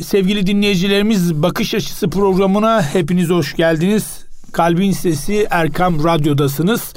[0.00, 4.24] sevgili dinleyicilerimiz Bakış Açısı programına hepiniz hoş geldiniz.
[4.52, 6.94] Kalbin Sesi Erkam Radyo'dasınız.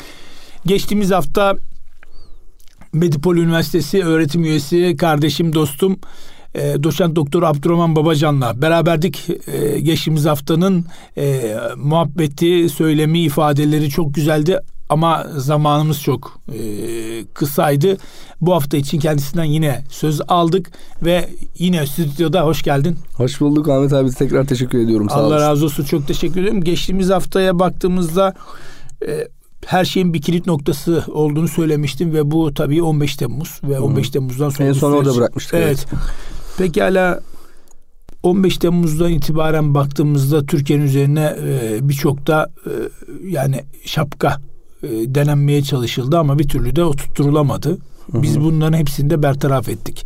[0.66, 1.56] Geçtiğimiz hafta
[2.94, 6.00] Medipol Üniversitesi öğretim üyesi kardeşim dostum
[6.56, 9.28] e, doçent doktor Abdurrahman Babacan'la beraberdik.
[9.48, 10.86] E, geçtiğimiz haftanın
[11.18, 14.60] e, muhabbeti, söylemi, ifadeleri çok güzeldi
[14.90, 16.60] ama zamanımız çok e,
[17.34, 17.98] kısaydı.
[18.42, 20.72] Bu hafta için kendisinden yine söz aldık
[21.02, 22.98] ve yine stüdyoda hoş geldin.
[23.14, 25.10] Hoş bulduk Ahmet abi tekrar teşekkür ediyorum.
[25.10, 26.64] Sağ Allah razı olsun çok teşekkür ederim.
[26.64, 28.34] Geçtiğimiz haftaya baktığımızda
[29.08, 29.28] e,
[29.66, 34.50] her şeyin bir kilit noktası olduğunu söylemiştim ve bu tabii 15 Temmuz ve 15 Temmuz'dan
[34.50, 35.54] sonra en son orada bırakmıştık.
[35.54, 35.66] Evet.
[35.92, 36.02] evet.
[36.58, 37.20] Pekala
[38.24, 42.72] 15 Temmuz'dan itibaren baktığımızda Türkiye'nin üzerine e, birçok da e,
[43.30, 44.40] yani şapka
[44.86, 47.78] e, denenmeye çalışıldı ama bir türlü de oturtturulamadı.
[48.14, 50.06] Biz bunların hepsini de bertaraf ettik.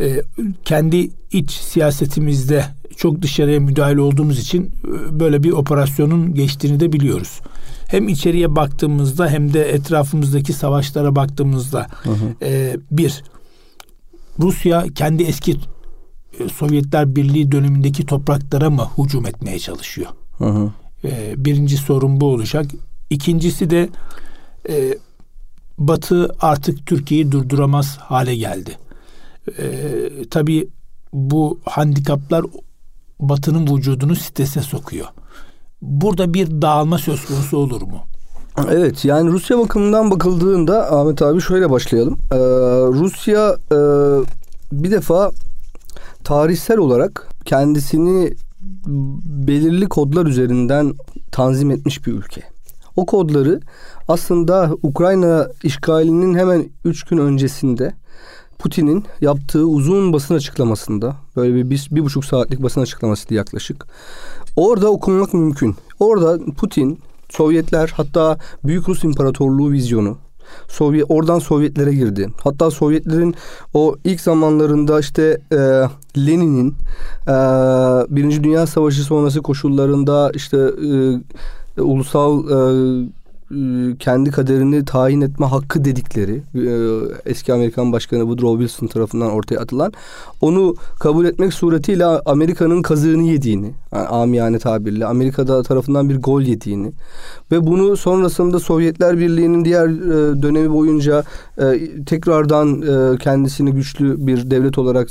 [0.00, 0.22] E,
[0.64, 2.64] kendi iç siyasetimizde
[2.96, 7.40] çok dışarıya müdahale olduğumuz için e, böyle bir operasyonun geçtiğini de biliyoruz.
[7.88, 12.34] Hem içeriye baktığımızda hem de etrafımızdaki savaşlara baktığımızda hı hı.
[12.42, 13.22] E, bir
[14.38, 15.56] Rusya kendi eski
[16.40, 20.10] e, Sovyetler Birliği dönemindeki topraklara mı hücum etmeye çalışıyor?
[20.38, 20.72] Hı hı.
[21.04, 22.66] E, birinci sorun bu olacak.
[23.14, 23.88] İkincisi de
[24.68, 24.98] e,
[25.78, 28.78] Batı artık Türkiye'yi durduramaz hale geldi.
[29.58, 29.64] E,
[30.30, 30.68] tabii
[31.12, 32.44] bu handikaplar
[33.20, 35.06] Batı'nın vücudunu strese sokuyor.
[35.82, 37.98] Burada bir dağılma söz konusu olur mu?
[38.70, 42.18] Evet yani Rusya bakımından bakıldığında Ahmet abi şöyle başlayalım.
[42.32, 42.36] Ee,
[43.00, 43.78] Rusya e,
[44.72, 45.30] bir defa
[46.24, 48.34] tarihsel olarak kendisini
[49.46, 50.94] belirli kodlar üzerinden
[51.32, 52.53] tanzim etmiş bir ülke.
[52.96, 53.60] O kodları
[54.08, 57.94] aslında Ukrayna işgalinin hemen üç gün öncesinde
[58.58, 63.86] Putin'in yaptığı uzun basın açıklamasında böyle bir, bir, bir buçuk saatlik basın açıklamasıydı yaklaşık.
[64.56, 65.76] Orada okunmak mümkün.
[66.00, 66.98] Orada Putin,
[67.30, 70.18] Sovyetler hatta Büyük Rus İmparatorluğu vizyonu
[70.68, 72.28] Sovyet oradan Sovyetlere girdi.
[72.44, 73.34] Hatta Sovyetlerin
[73.74, 75.56] o ilk zamanlarında işte e,
[76.26, 76.74] Lenin'in
[77.26, 77.34] e,
[78.16, 80.88] Birinci Dünya Savaşı sonrası koşullarında işte e,
[81.82, 82.54] ulusal e,
[83.50, 86.64] e, kendi kaderini tayin etme hakkı dedikleri e,
[87.30, 89.92] eski Amerikan Başkanı Woodrow Wilson tarafından ortaya atılan
[90.40, 95.06] onu kabul etmek suretiyle Amerika'nın kazığını yediğini yani amiyane tabirle.
[95.06, 96.92] Amerika'da tarafından bir gol yediğini
[97.52, 101.24] ve bunu sonrasında Sovyetler Birliği'nin diğer e, dönemi boyunca
[102.06, 102.84] tekrardan
[103.18, 105.08] kendisini güçlü bir devlet olarak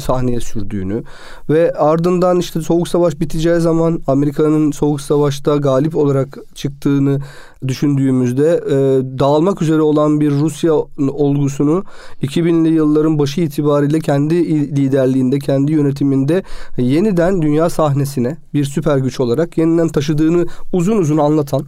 [0.00, 1.02] sahneye sürdüğünü
[1.50, 7.20] ve ardından işte Soğuk Savaş biteceği zaman Amerika'nın Soğuk Savaş'ta galip olarak çıktığını
[7.68, 8.74] düşündüğümüzde e,
[9.18, 11.84] dağılmak üzere olan bir Rusya olgusunu
[12.22, 14.34] 2000'li yılların başı itibariyle kendi
[14.76, 16.42] liderliğinde, kendi yönetiminde
[16.78, 17.70] yeniden dünya
[18.06, 21.66] sahnesine bir süper güç olarak yeniden taşıdığını uzun uzun anlatan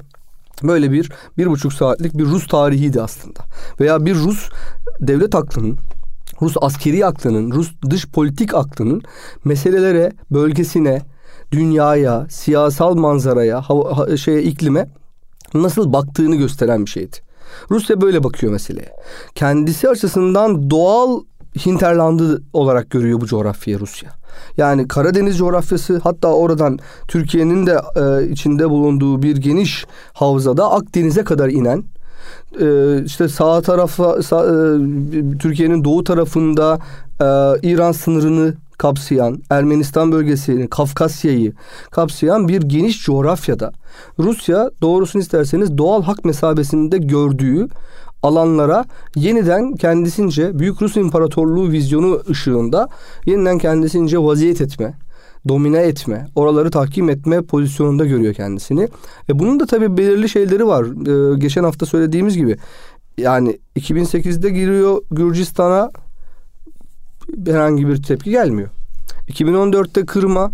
[0.63, 3.41] böyle bir bir buçuk saatlik bir Rus tarihiydi aslında.
[3.81, 4.49] Veya bir Rus
[5.01, 5.79] devlet aklının
[6.43, 9.03] Rus askeri aklının, Rus dış politik aklının
[9.45, 11.03] meselelere, bölgesine,
[11.53, 14.89] dünyaya, siyasal manzaraya, hava, şeye, iklime
[15.55, 17.17] nasıl baktığını gösteren bir şeydi.
[17.71, 18.93] Rusya böyle bakıyor meseleye.
[19.35, 21.21] Kendisi açısından doğal
[21.67, 24.11] hinterlandı olarak görüyor bu coğrafyayı Rusya.
[24.57, 26.79] Yani Karadeniz coğrafyası hatta oradan
[27.09, 31.85] Türkiye'nin de e, içinde bulunduğu bir geniş havzada Akdeniz'e kadar inen
[32.61, 34.49] e, işte sağ tarafa sağ, e,
[35.39, 36.79] Türkiye'nin doğu tarafında
[37.21, 37.25] e,
[37.69, 41.53] İran sınırını kapsayan, Ermenistan bölgesini, Kafkasya'yı
[41.91, 43.73] kapsayan bir geniş coğrafyada
[44.19, 47.69] Rusya doğrusunu isterseniz doğal hak mesabesinde gördüğü
[48.23, 48.85] alanlara
[49.17, 52.89] yeniden kendisince Büyük Rus İmparatorluğu vizyonu ışığında
[53.27, 54.95] yeniden kendisince vaziyet etme,
[55.49, 58.89] domine etme, oraları tahkim etme pozisyonunda görüyor kendisini.
[59.29, 60.85] E bunun da tabii belirli şeyleri var.
[60.85, 62.57] Ee, geçen hafta söylediğimiz gibi
[63.19, 65.91] yani 2008'de giriyor Gürcistan'a
[67.47, 68.69] herhangi bir tepki gelmiyor.
[69.29, 70.51] 2014'te Kırım'a,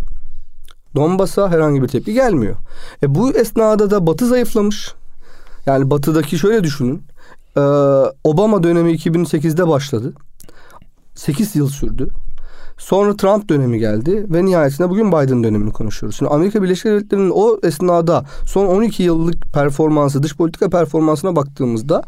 [0.94, 2.56] Donbas'a herhangi bir tepki gelmiyor.
[3.03, 4.94] E bu esnada da Batı zayıflamış.
[5.67, 7.03] Yani Batı'daki şöyle düşünün.
[7.56, 7.61] Ee,
[8.25, 10.12] Obama dönemi 2008'de başladı.
[11.15, 12.09] 8 yıl sürdü.
[12.79, 16.19] Sonra Trump dönemi geldi ve nihayetinde bugün Biden dönemini konuşuyoruz.
[16.19, 22.03] Şimdi Amerika Birleşik Devletleri'nin o esnada son 12 yıllık performansı, dış politika performansına baktığımızda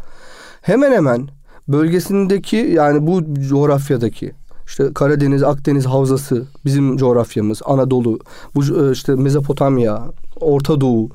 [0.62, 1.28] hemen hemen
[1.68, 4.32] bölgesindeki yani bu coğrafyadaki
[4.66, 8.18] işte Karadeniz, Akdeniz havzası bizim coğrafyamız, Anadolu,
[8.54, 10.02] bu e, işte Mezopotamya,
[10.40, 11.08] Orta Doğu,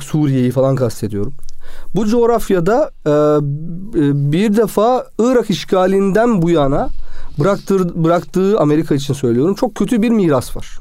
[0.00, 1.34] Suriye'yi falan kastediyorum.
[1.94, 6.88] Bu coğrafyada e, e, bir defa Irak işgalinden bu yana
[7.38, 10.78] bıraktığı, bıraktığı Amerika için söylüyorum çok kötü bir miras var.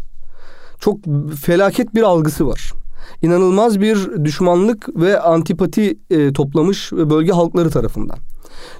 [0.79, 0.97] Çok
[1.41, 2.73] felaket bir algısı var.
[3.21, 8.17] İnanılmaz bir düşmanlık ve antipati e, toplamış bölge halkları tarafından.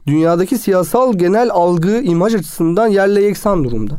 [0.07, 3.97] Dünyadaki siyasal genel algı imaj açısından yerle yeksan durumda.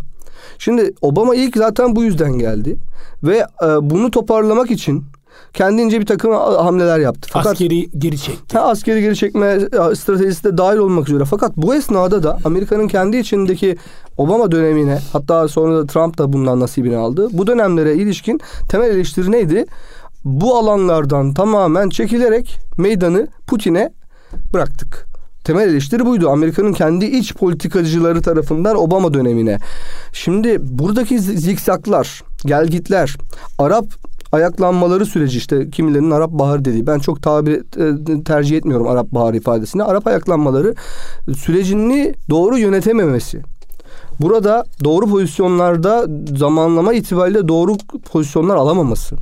[0.58, 2.76] Şimdi Obama ilk zaten bu yüzden geldi
[3.22, 5.04] ve e, bunu toparlamak için
[5.52, 7.28] kendince bir takım hamleler yaptı.
[7.32, 8.58] Fakat, askeri geri çekti.
[8.58, 9.60] Ha, askeri geri çekme
[9.94, 11.24] stratejisi de dahil olmak üzere.
[11.24, 13.76] Fakat bu esnada da Amerika'nın kendi içindeki
[14.16, 17.28] Obama dönemine hatta sonra da Trump da bundan nasibini aldı.
[17.32, 19.66] Bu dönemlere ilişkin temel eleştiri neydi?
[20.24, 23.92] Bu alanlardan tamamen çekilerek meydanı Putin'e
[24.52, 25.06] bıraktık.
[25.44, 26.30] Temel eleştiri buydu.
[26.30, 29.58] Amerika'nın kendi iç politikacıları tarafından Obama dönemine.
[30.12, 33.16] Şimdi buradaki zikzaklar, gelgitler,
[33.58, 33.84] Arap
[34.32, 36.86] ayaklanmaları süreci işte kimilerinin Arap Baharı dediği.
[36.86, 39.82] Ben çok tabir e, tercih etmiyorum Arap Baharı ifadesini.
[39.82, 40.74] Arap ayaklanmaları
[41.36, 43.42] sürecini doğru yönetememesi.
[44.20, 46.06] Burada doğru pozisyonlarda
[46.36, 47.76] zamanlama itibariyle doğru
[48.12, 49.16] pozisyonlar alamaması.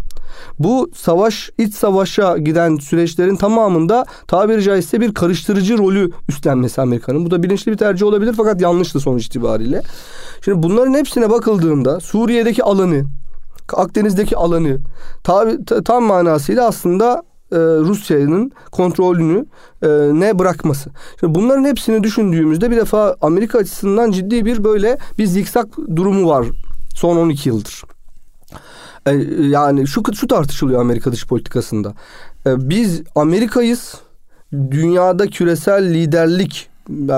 [0.58, 7.26] Bu savaş, iç savaşa giden süreçlerin tamamında tabiri caizse bir karıştırıcı rolü üstlenmesi Amerika'nın.
[7.26, 9.82] Bu da bilinçli bir tercih olabilir fakat yanlıştı sonuç itibariyle.
[10.44, 13.04] Şimdi bunların hepsine bakıldığında Suriye'deki alanı,
[13.76, 14.78] Akdeniz'deki alanı
[15.24, 17.22] tabi, tam manasıyla aslında
[17.52, 19.46] e, Rusya'nın kontrolünü
[19.82, 20.90] e, ne bırakması.
[21.20, 25.66] Şimdi bunların hepsini düşündüğümüzde bir defa Amerika açısından ciddi bir böyle bir zikzak
[25.96, 26.46] durumu var
[26.94, 27.82] son 12 yıldır.
[29.06, 29.12] E,
[29.48, 31.94] yani şu şu tartışılıyor Amerika dış politikasında.
[32.46, 33.94] E, biz Amerika'yız.
[34.52, 36.70] Dünyada küresel liderlik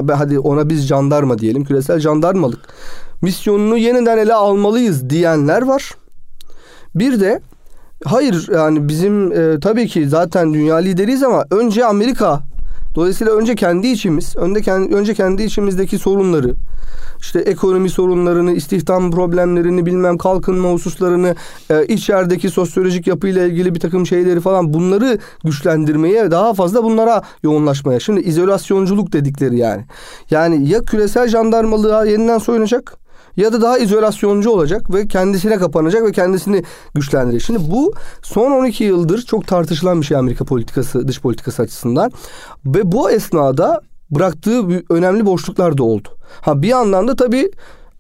[0.08, 1.64] hadi ona biz jandarma diyelim.
[1.64, 2.61] Küresel jandarmalık
[3.23, 5.91] misyonunu yeniden ele almalıyız diyenler var.
[6.94, 7.40] Bir de
[8.04, 12.42] hayır yani bizim e, tabii ki zaten dünya lideriyiz ama önce Amerika
[12.94, 16.54] Dolayısıyla önce kendi içimiz, önce kendi, önce kendi içimizdeki sorunları,
[17.20, 21.34] işte ekonomi sorunlarını, istihdam problemlerini, bilmem kalkınma hususlarını,
[21.70, 28.00] e, içerideki sosyolojik yapıyla ilgili bir takım şeyleri falan bunları güçlendirmeye, daha fazla bunlara yoğunlaşmaya.
[28.00, 29.84] Şimdi izolasyonculuk dedikleri yani.
[30.31, 32.96] Yani ya küresel jandarmalığa yeniden soyunacak
[33.40, 36.62] ya da daha izolasyoncu olacak ve kendisine kapanacak ve kendisini
[36.94, 37.46] güçlendirecek.
[37.46, 37.92] Şimdi bu
[38.22, 42.12] son 12 yıldır çok tartışılan bir şey Amerika politikası, dış politikası açısından.
[42.66, 46.08] Ve bu esnada bıraktığı önemli boşluklar da oldu.
[46.40, 47.50] Ha bir yandan da tabii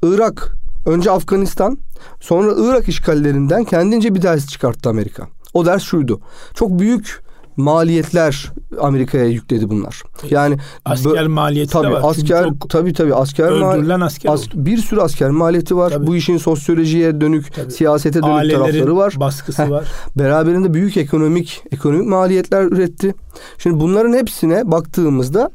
[0.02, 0.52] Irak,
[0.86, 1.78] önce Afganistan,
[2.20, 5.26] sonra Irak işgallerinden kendince bir ders çıkarttı Amerika.
[5.54, 6.20] O ders şuydu.
[6.54, 7.22] Çok büyük
[7.60, 10.02] maliyetler Amerika'ya yükledi bunlar.
[10.30, 12.00] Yani asker maliyeti tabii, de var.
[12.04, 15.90] Asker tabii tabii asker öldürülen asker as, bir sürü asker maliyeti var.
[15.90, 16.06] Tabii.
[16.06, 17.72] Bu işin sosyolojiye dönük, tabii.
[17.72, 19.14] siyasete dönük Ailelerin tarafları var.
[19.16, 19.88] baskısı Heh, var.
[20.18, 23.14] Beraberinde büyük ekonomik ekonomik maliyetler üretti.
[23.58, 25.50] Şimdi bunların hepsine baktığımızda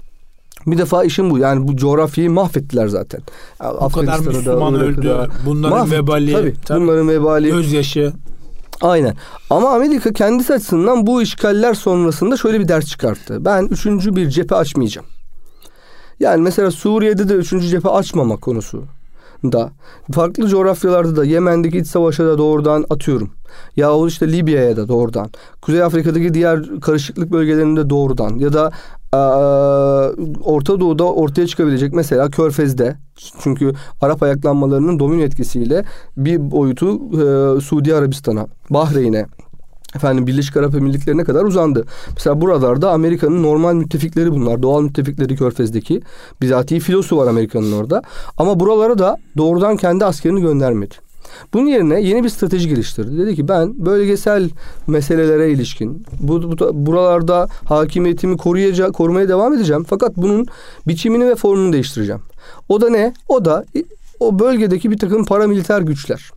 [0.67, 1.37] bir defa işin bu.
[1.37, 3.21] Yani bu coğrafyayı mahvettiler zaten.
[3.79, 5.15] O kadar Müslüman öldü.
[5.45, 6.33] Bunların Mahvet, vebali.
[6.33, 6.81] Tabii, tabii.
[6.81, 7.51] Bunların vebali.
[7.51, 8.13] Gözyaşı.
[8.81, 9.15] Aynen.
[9.49, 13.45] Ama Amerika kendisi açısından bu işgaller sonrasında şöyle bir ders çıkarttı.
[13.45, 15.07] Ben üçüncü bir cephe açmayacağım.
[16.19, 18.83] Yani mesela Suriye'de de üçüncü cephe açmama konusu
[19.51, 19.71] da
[20.11, 23.29] farklı coğrafyalarda da Yemen'deki iç savaşa da doğrudan atıyorum.
[23.75, 25.29] Yahut işte Libya'ya da doğrudan.
[25.61, 28.71] Kuzey Afrika'daki diğer karışıklık bölgelerinde doğrudan ya da
[30.43, 32.95] Orta Doğu'da ortaya çıkabilecek mesela Körfez'de
[33.39, 35.83] çünkü Arap ayaklanmalarının domino etkisiyle
[36.17, 39.25] bir boyutu e, Suudi Arabistan'a, Bahreyn'e,
[39.95, 41.85] efendim Birleşik Arap Emirlikleri'ne kadar uzandı.
[42.13, 44.61] Mesela buralarda Amerika'nın normal müttefikleri bunlar.
[44.63, 46.01] Doğal müttefikleri Körfez'deki.
[46.41, 48.01] Bizatihi filosu var Amerika'nın orada.
[48.37, 51.04] Ama buralara da doğrudan kendi askerini göndermedi.
[51.53, 53.17] Bunun yerine yeni bir strateji geliştirdi.
[53.17, 54.49] Dedi ki ben bölgesel
[54.87, 59.85] meselelere ilişkin bu, bu buralarda hakimiyetimi koruyacak, korumaya devam edeceğim.
[59.89, 60.45] Fakat bunun
[60.87, 62.21] biçimini ve formunu değiştireceğim.
[62.69, 63.13] O da ne?
[63.27, 63.65] O da
[64.19, 66.31] o bölgedeki bir takım paramiliter güçler.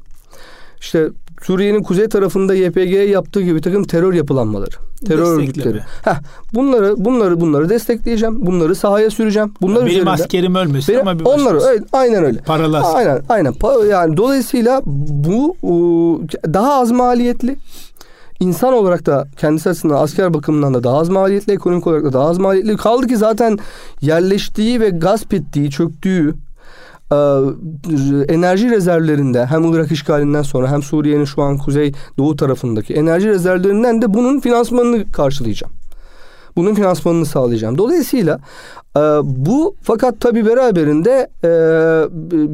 [0.81, 1.09] İşte
[1.43, 4.71] Suriye'nin kuzey tarafında YPG'ye yaptığı gibi bir takım terör yapılanmaları.
[5.07, 5.81] Terör örgütleri.
[6.05, 6.17] Heh,
[6.55, 8.47] bunları bunları bunları destekleyeceğim.
[8.47, 9.53] Bunları sahaya süreceğim.
[9.61, 12.39] Bunlar benim üzerinde, askerim ölmesin benim, ama bir onları evet, aynen öyle.
[12.39, 13.55] Paralı Aynen aynen.
[13.91, 15.57] Yani dolayısıyla bu
[16.53, 17.57] daha az maliyetli.
[18.41, 22.29] İnsan olarak da kendisi açısından asker bakımından da daha az maliyetli, ekonomik olarak da daha
[22.29, 22.77] az maliyetli.
[22.77, 23.59] Kaldı ki zaten
[24.01, 26.35] yerleştiği ve gasp ettiği, çöktüğü
[28.29, 34.03] enerji rezervlerinde hem Irak işgalinden sonra hem Suriye'nin şu an kuzey doğu tarafındaki enerji rezervlerinden
[34.03, 35.73] de bunun finansmanını karşılayacağım.
[36.57, 37.79] Bunun finansmanını sağlayacağım.
[37.79, 38.41] Dolayısıyla
[38.97, 41.51] e, bu fakat tabii beraberinde e,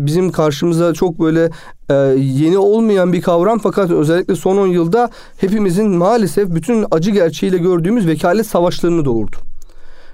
[0.06, 1.50] bizim karşımıza çok böyle
[1.90, 7.58] e, yeni olmayan bir kavram fakat özellikle son 10 yılda hepimizin maalesef bütün acı gerçeğiyle
[7.58, 9.36] gördüğümüz vekalet savaşlarını doğurdu.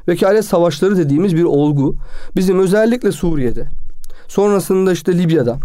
[0.08, 1.94] Vekalet savaşları dediğimiz bir olgu
[2.36, 3.66] bizim özellikle Suriye'de
[4.30, 5.58] Sonrasında işte Libya'da,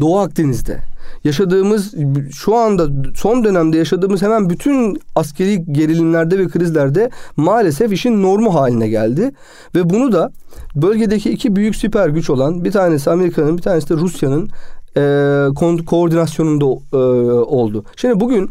[0.00, 0.78] Doğu Akdeniz'de
[1.24, 1.94] yaşadığımız
[2.32, 8.88] şu anda son dönemde yaşadığımız hemen bütün askeri gerilimlerde ve krizlerde maalesef işin normu haline
[8.88, 9.32] geldi.
[9.74, 10.32] Ve bunu da
[10.76, 14.50] bölgedeki iki büyük süper güç olan bir tanesi Amerika'nın bir tanesi de Rusya'nın
[14.96, 16.96] e, ko- koordinasyonunda e,
[17.32, 17.84] oldu.
[17.96, 18.50] Şimdi bugün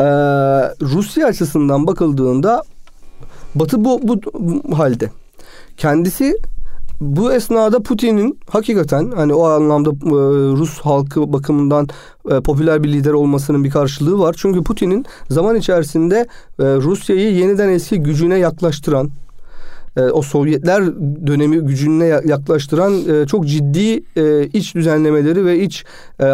[0.00, 0.04] e,
[0.80, 2.62] Rusya açısından bakıldığında
[3.54, 4.20] Batı bu, bu,
[4.68, 5.10] bu halde.
[5.76, 6.36] Kendisi
[7.00, 10.12] bu esnada Putin'in hakikaten hani o anlamda e,
[10.56, 11.88] Rus halkı bakımından
[12.30, 14.34] e, popüler bir lider olmasının bir karşılığı var.
[14.38, 16.16] Çünkü Putin'in zaman içerisinde
[16.60, 19.10] e, Rusya'yı yeniden eski gücüne yaklaştıran
[19.96, 20.86] e, o Sovyetler
[21.26, 25.84] dönemi gücüne yaklaştıran e, çok ciddi e, iç düzenlemeleri ve iç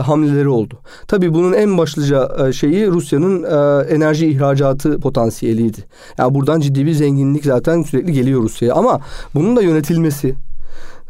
[0.03, 0.75] hamleleri oldu.
[1.09, 3.43] Tabii bunun en başlıca şeyi Rusya'nın
[3.85, 5.79] enerji ihracatı potansiyeliydi.
[6.19, 9.01] Yani buradan ciddi bir zenginlik zaten sürekli geliyor Rusya'ya ama
[9.35, 10.35] bunun da yönetilmesi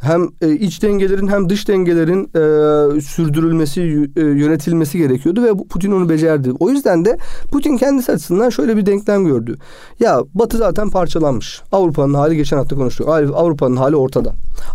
[0.00, 3.80] hem e, iç dengelerin hem dış dengelerin e, sürdürülmesi,
[4.16, 6.52] e, yönetilmesi gerekiyordu ve Putin onu becerdi.
[6.60, 7.18] O yüzden de
[7.52, 9.56] Putin kendisi açısından şöyle bir denklem gördü.
[10.00, 11.62] Ya Batı zaten parçalanmış.
[11.72, 13.08] Avrupa'nın hali geçen hafta konuştuk.
[13.08, 14.32] Avrupa'nın hali ortada.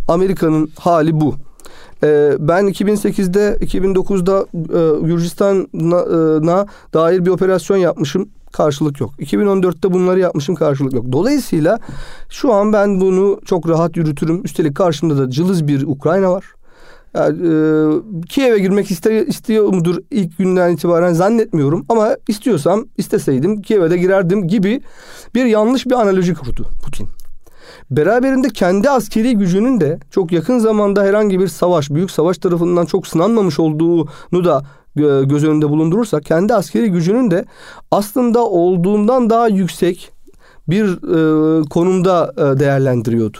[0.08, 1.36] Amerika'nın hali bu.
[2.03, 9.12] E, ben 2008'de 2009'da e, Gürcistan'a dair bir operasyon yapmışım karşılık yok.
[9.19, 11.05] 2014'te bunları yapmışım karşılık yok.
[11.12, 11.79] Dolayısıyla
[12.29, 14.43] şu an ben bunu çok rahat yürütürüm.
[14.43, 16.45] Üstelik karşımda da cılız bir Ukrayna var.
[17.15, 17.51] Yani, e,
[18.29, 24.48] Kiev'e girmek iste, istiyor mudur ilk günden itibaren zannetmiyorum ama istiyorsam isteseydim Kiev'e de girerdim
[24.48, 24.81] gibi
[25.36, 27.07] bir yanlış bir analoji kurdu Putin.
[27.91, 33.07] Beraberinde kendi askeri gücünün de çok yakın zamanda herhangi bir savaş, büyük savaş tarafından çok
[33.07, 34.65] sınanmamış olduğunu da
[34.96, 37.46] göz önünde bulundurursak kendi askeri gücünün de
[37.92, 40.12] aslında olduğundan daha yüksek
[40.68, 43.38] bir e, konumda e, değerlendiriyordu.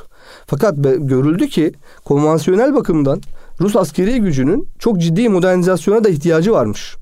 [0.48, 1.74] Fakat görüldü ki
[2.06, 3.22] konvansiyonel bakımdan
[3.62, 6.96] Rus askeri gücünün çok ciddi modernizasyona da ihtiyacı varmış.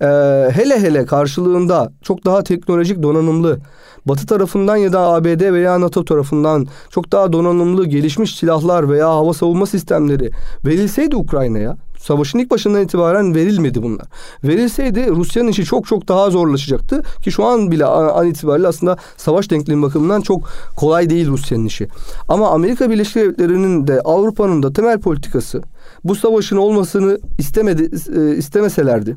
[0.00, 0.06] E,
[0.52, 3.58] hele hele karşılığında çok daha teknolojik donanımlı
[4.06, 9.34] Batı tarafından ya da ABD veya NATO tarafından çok daha donanımlı gelişmiş silahlar veya hava
[9.34, 10.30] savunma sistemleri
[10.66, 14.06] verilseydi Ukrayna'ya Savaşın ilk başından itibaren verilmedi bunlar.
[14.44, 19.50] Verilseydi Rusya'nın işi çok çok daha zorlaşacaktı ki şu an bile an itibariyle aslında savaş
[19.50, 21.88] denklemi bakımından çok kolay değil Rusya'nın işi.
[22.28, 25.62] Ama Amerika Birleşik Devletleri'nin de Avrupa'nın da temel politikası
[26.04, 29.16] bu savaşın olmasını istemedi e, istemeselerdi.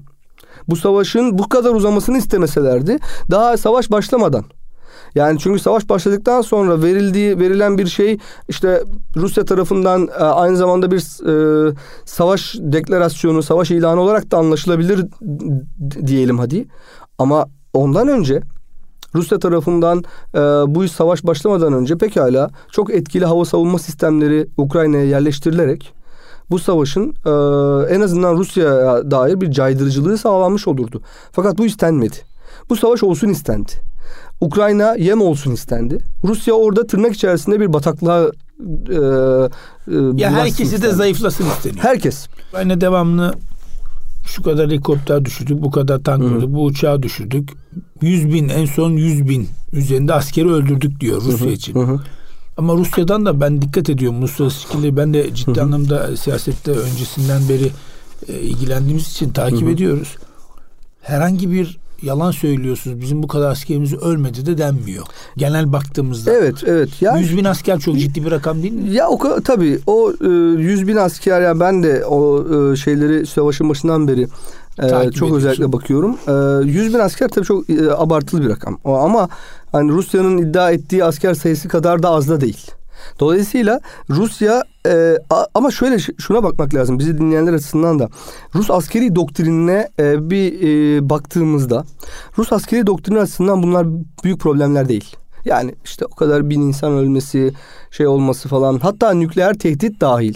[0.68, 2.98] Bu savaşın bu kadar uzamasını istemeselerdi
[3.32, 4.46] daha savaş başlamadan
[5.16, 8.18] yani çünkü savaş başladıktan sonra verildiği verilen bir şey
[8.50, 8.84] işte
[9.16, 11.74] Rusya tarafından e, aynı zamanda bir e,
[12.06, 15.06] savaş deklarasyonu, savaş ilanı olarak da anlaşılabilir
[16.08, 16.68] diyelim hadi.
[17.18, 18.42] Ama ondan önce
[19.16, 20.04] Rusya tarafından
[20.36, 20.40] e,
[20.76, 25.94] bu savaş başlamadan önce pekala çok etkili hava savunma sistemleri Ukrayna'ya yerleştirilerek
[26.50, 27.30] bu savaşın e,
[27.96, 31.02] en azından Rusya'ya dair bir caydırıcılığı sağlanmış olurdu.
[31.32, 32.18] Fakat bu istenmedi.
[32.70, 33.72] Bu savaş olsun istendi.
[34.44, 35.98] Ukrayna yem olsun istendi.
[36.24, 39.00] Rusya orada tırnak içerisinde bir bataklığa e, e,
[40.16, 40.82] ya herkesi istendi.
[40.82, 41.84] de zayıflasın isteniyor.
[41.84, 42.28] Herkes.
[42.50, 43.34] Ukrayna devamlı
[44.26, 47.50] şu kadar helikopter düşürdük, bu kadar tank öldürdük, bu uçağı düşürdük.
[48.02, 51.54] 100 bin, en son 100 bin üzerinde askeri öldürdük diyor Rusya Hı-hı.
[51.54, 51.76] için.
[51.76, 52.00] Hı-hı.
[52.58, 54.20] Ama Rusya'dan da ben dikkat ediyorum.
[54.20, 55.66] Uluslararası ben de ciddi Hı-hı.
[55.66, 57.72] anlamda siyasette öncesinden beri
[58.28, 59.72] e, ilgilendiğimiz için takip Hı-hı.
[59.72, 60.16] ediyoruz.
[61.02, 65.06] Herhangi bir yalan söylüyorsunuz bizim bu kadar askerimiz ölmedi de denmiyor.
[65.38, 66.32] Genel baktığımızda.
[66.32, 66.90] Evet evet.
[67.02, 68.94] Yani, 100 bin asker çok ciddi bir rakam değil mi?
[68.94, 73.70] Ya o tabii o e, 100 bin asker yani ben de o e, şeyleri savaşın
[73.70, 74.22] başından beri
[74.80, 75.36] e, çok ediyorsun.
[75.36, 76.18] özellikle bakıyorum.
[76.28, 78.80] E, 100 bin asker tabii çok e, abartılı bir rakam.
[78.84, 79.30] O, ama
[79.72, 82.72] hani Rusya'nın iddia ettiği asker sayısı kadar da az da değil.
[83.20, 83.80] Dolayısıyla
[84.10, 85.18] Rusya e,
[85.54, 88.10] ama şöyle şuna bakmak lazım bizi dinleyenler açısından da
[88.56, 91.86] Rus askeri doktrinine e, bir e, baktığımızda
[92.38, 93.88] Rus askeri doktrini açısından bunlar
[94.24, 95.16] büyük problemler değil.
[95.46, 97.54] Yani işte o kadar bin insan ölmesi,
[97.92, 100.36] şey olması falan hatta nükleer tehdit dahil.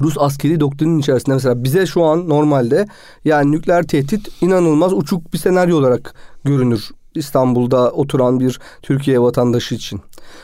[0.00, 2.86] Rus askeri doktrinin içerisinde mesela bize şu an normalde
[3.24, 6.14] yani nükleer tehdit inanılmaz uçuk bir senaryo olarak
[6.44, 10.00] görünür İstanbul'da oturan bir Türkiye vatandaşı için.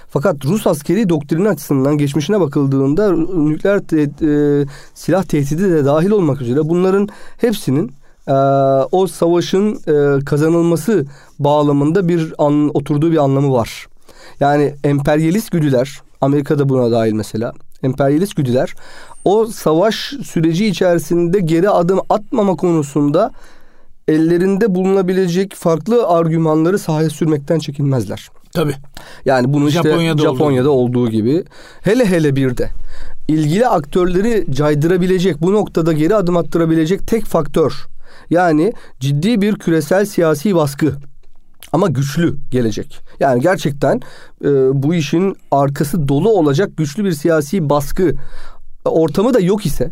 [0.08, 6.40] Fakat Rus askeri doktrini açısından geçmişine bakıldığında nükleer te- e, silah tehdidi de dahil olmak
[6.40, 7.92] üzere bunların hepsinin
[8.28, 8.32] e,
[8.92, 11.06] o savaşın e, kazanılması
[11.38, 13.86] bağlamında bir an, oturduğu bir anlamı var.
[14.40, 17.52] Yani emperyalist güdüler, Amerika'da buna dahil mesela,
[17.82, 18.74] emperyalist güdüler
[19.24, 23.30] o savaş süreci içerisinde geri adım atmama konusunda
[24.08, 28.30] ellerinde bulunabilecek farklı argümanları sahaya sürmekten çekinmezler.
[28.52, 28.74] Tabii.
[29.24, 30.98] Yani bunu işte Japonya'da, Japonya'da olduğu.
[30.98, 31.44] olduğu gibi
[31.82, 32.70] hele hele bir de
[33.28, 37.72] ilgili aktörleri caydırabilecek, bu noktada geri adım attırabilecek tek faktör.
[38.30, 40.94] Yani ciddi bir küresel siyasi baskı
[41.72, 43.00] ama güçlü gelecek.
[43.20, 44.00] Yani gerçekten
[44.44, 44.48] e,
[44.82, 48.14] bu işin arkası dolu olacak güçlü bir siyasi baskı
[48.84, 49.90] ortamı da yok ise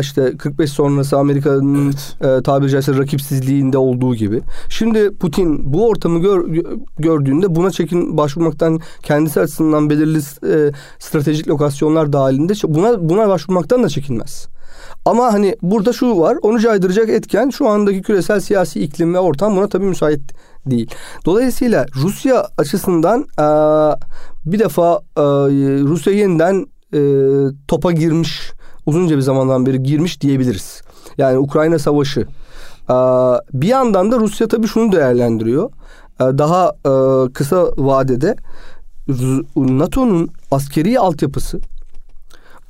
[0.00, 1.84] işte 45 sonrası Amerika'nın
[2.20, 2.40] evet.
[2.40, 4.40] e, tabiri caizse rakipsizliğinde olduğu gibi.
[4.68, 6.48] Şimdi Putin bu ortamı gör,
[6.98, 13.88] gördüğünde buna çekin başvurmaktan kendisi açısından belirli e, stratejik lokasyonlar dahilinde buna buna başvurmaktan da
[13.88, 14.48] çekinmez.
[15.04, 19.56] Ama hani burada şu var onu caydıracak etken şu andaki küresel siyasi iklim ve ortam
[19.56, 20.20] buna tabii müsait
[20.66, 20.90] değil.
[21.24, 23.46] Dolayısıyla Rusya açısından e,
[24.52, 25.22] bir defa e,
[25.82, 27.00] Rusya yeniden e,
[27.68, 28.52] topa girmiş
[28.86, 30.82] uzunca bir zamandan beri girmiş diyebiliriz.
[31.18, 32.26] Yani Ukrayna Savaşı.
[33.52, 35.70] Bir yandan da Rusya tabii şunu değerlendiriyor.
[36.20, 36.72] Daha
[37.28, 38.36] kısa vadede
[39.56, 41.60] NATO'nun askeri altyapısı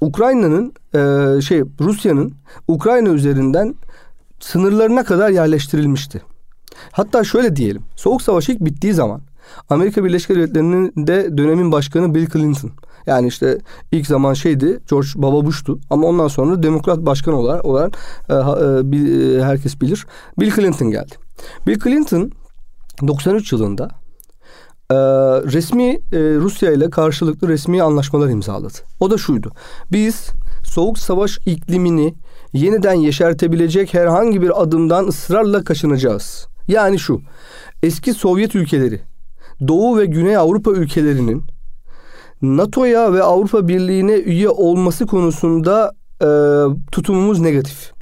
[0.01, 0.73] Ukrayna'nın
[1.41, 2.33] şey Rusya'nın
[2.69, 3.75] Ukrayna üzerinden
[4.41, 6.23] sınırlarına kadar yerleştirilmişti.
[6.93, 7.83] Hatta şöyle diyelim.
[7.97, 9.21] Soğuk Savaş ilk bittiği zaman
[9.71, 12.71] Amerika Birleşik Devletleri'nin de dönemin başkanı Bill Clinton.
[13.07, 13.59] Yani işte
[13.93, 19.43] ilk zaman şeydi George Baba Bush'tu ama ondan sonra demokrat başkan olarak, olarak e, e,
[19.43, 20.07] herkes bilir.
[20.41, 21.15] Bill Clinton geldi.
[21.67, 22.31] Bill Clinton
[23.07, 23.89] 93 yılında
[24.91, 24.95] e,
[25.53, 28.79] resmi e, Rusya ile karşılıklı resmi anlaşmalar imzaladı.
[29.01, 29.53] O da şuydu.
[29.93, 30.27] Biz
[30.65, 32.15] soğuk savaş iklimini
[32.53, 36.47] yeniden yeşertebilecek herhangi bir adımdan ısrarla kaçınacağız.
[36.69, 37.21] Yani şu.
[37.83, 39.01] Eski Sovyet ülkeleri,
[39.69, 41.43] Doğu ve Güney Avrupa ülkelerinin
[42.43, 46.29] NATO'ya ve Avrupa Birliği'ne üye olması konusunda e,
[46.93, 47.93] tutumumuz negatif.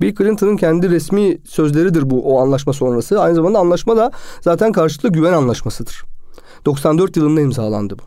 [0.00, 3.20] Bill Clinton'ın kendi resmi sözleridir bu o anlaşma sonrası.
[3.20, 4.10] Aynı zamanda anlaşma da
[4.40, 6.02] zaten karşılıklı güven anlaşmasıdır.
[6.64, 8.02] 94 yılında imzalandı bu.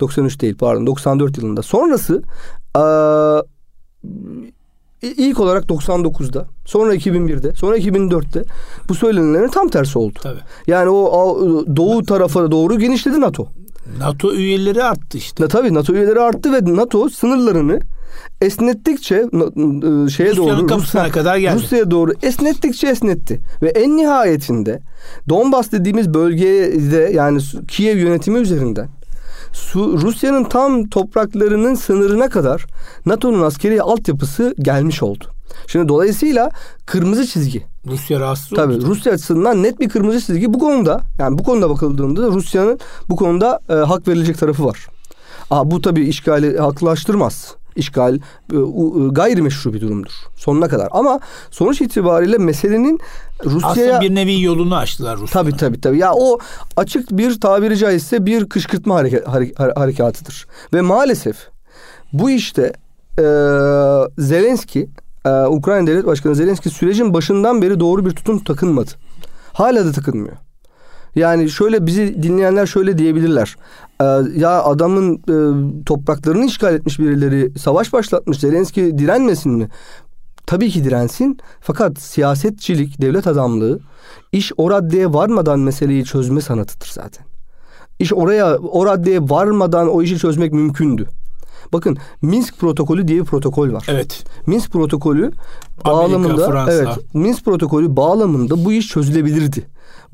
[0.00, 1.62] 93 değil pardon 94 yılında.
[1.62, 2.22] Sonrası
[2.76, 2.82] e,
[5.02, 8.44] ilk olarak 99'da, sonra 2001'de, sonra 2004'te
[8.88, 10.18] bu söylenenlerin tam tersi oldu.
[10.22, 10.40] Tabii.
[10.66, 11.40] Yani o
[11.76, 13.48] doğu tarafa doğru genişledi NATO.
[13.98, 15.48] NATO üyeleri arttı işte.
[15.48, 17.80] Tabii NATO üyeleri arttı ve NATO sınırlarını
[18.40, 21.54] esnettikçe e, şeye Rusya'nın doğru kapısına Rusya, kadar geldi.
[21.54, 24.80] Rusya'ya doğru esnettikçe esnetti ve en nihayetinde
[25.28, 28.88] Donbas dediğimiz bölgede yani Kiev yönetimi üzerinden
[29.52, 32.66] Su, Rusya'nın tam topraklarının sınırına kadar
[33.06, 35.24] NATO'nun askeri altyapısı gelmiş oldu.
[35.66, 36.50] Şimdi dolayısıyla
[36.86, 37.62] kırmızı çizgi.
[37.86, 38.86] Rusya rahatsız Tabii oldu.
[38.86, 41.00] Rusya açısından net bir kırmızı çizgi bu konuda.
[41.18, 44.86] Yani bu konuda bakıldığında Rusya'nın bu konuda e, hak verilecek tarafı var.
[45.50, 48.18] Aa, bu tabii işgali haklılaştırmaz işgal e,
[49.10, 50.88] gayrimeşru bir durumdur sonuna kadar.
[50.90, 53.00] Ama sonuç itibariyle meselenin
[53.44, 53.70] Rusya'ya...
[53.70, 55.42] Aslında bir nevi yolunu açtılar Rusya.
[55.42, 55.98] Tabii tabii tabii.
[55.98, 56.38] Ya o
[56.76, 59.28] açık bir tabiri caizse bir kışkırtma hareket,
[59.76, 60.46] harekatıdır.
[60.74, 61.36] Ve maalesef
[62.12, 62.72] bu işte
[63.18, 63.24] e,
[64.18, 64.88] Zelenski,
[65.24, 68.90] e, Ukrayna Devlet Başkanı Zelenski sürecin başından beri doğru bir tutum takınmadı.
[69.52, 70.36] Hala da takınmıyor.
[71.14, 73.56] Yani şöyle bizi dinleyenler şöyle diyebilirler.
[74.00, 74.04] Ee,
[74.36, 75.34] ya adamın e,
[75.84, 78.38] topraklarını işgal etmiş birileri savaş başlatmış.
[78.38, 79.68] Zelenski direnmesin mi?
[80.46, 81.38] Tabii ki dirensin.
[81.60, 83.80] Fakat siyasetçilik, devlet adamlığı
[84.32, 87.26] iş o raddeye varmadan meseleyi çözme sanatıdır zaten.
[87.98, 91.08] İş oraya o raddeye varmadan o işi çözmek mümkündü.
[91.72, 93.86] Bakın Minsk protokolü diye bir protokol var.
[93.88, 94.24] Evet.
[94.46, 95.32] Minsk protokolü
[95.84, 96.72] bağlamında Fransa.
[96.72, 99.66] evet Minsk protokolü bağlamında bu iş çözülebilirdi.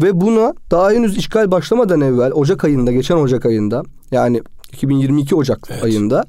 [0.03, 4.43] Ve buna daha henüz işgal başlamadan evvel Ocak ayında geçen Ocak ayında yani
[4.73, 5.85] 2022 Ocak evet.
[5.85, 6.25] ayında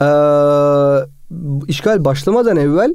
[0.00, 0.08] e,
[1.68, 2.94] işgal başlamadan evvel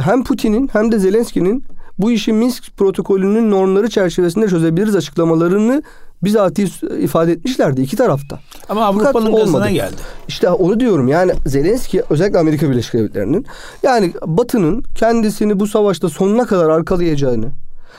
[0.00, 1.64] hem Putin'in hem de Zelenski'nin
[1.98, 5.82] bu işi Minsk protokolünün normları çerçevesinde çözebiliriz açıklamalarını
[6.24, 8.40] bizatihi ifade etmişlerdi iki tarafta.
[8.68, 9.96] Ama Avrupa'nın gazına geldi.
[10.28, 13.46] İşte onu diyorum yani Zelenski özellikle Amerika Birleşik Devletleri'nin
[13.82, 17.50] yani Batı'nın kendisini bu savaşta sonuna kadar arkalayacağını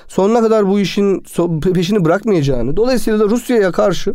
[0.08, 1.26] sonuna kadar bu işin
[1.74, 4.14] peşini bırakmayacağını dolayısıyla da Rusya'ya karşı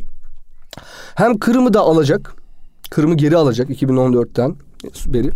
[1.14, 2.34] hem Kırım'ı da alacak
[2.90, 4.56] Kırım'ı geri alacak 2014'ten
[5.06, 5.30] beri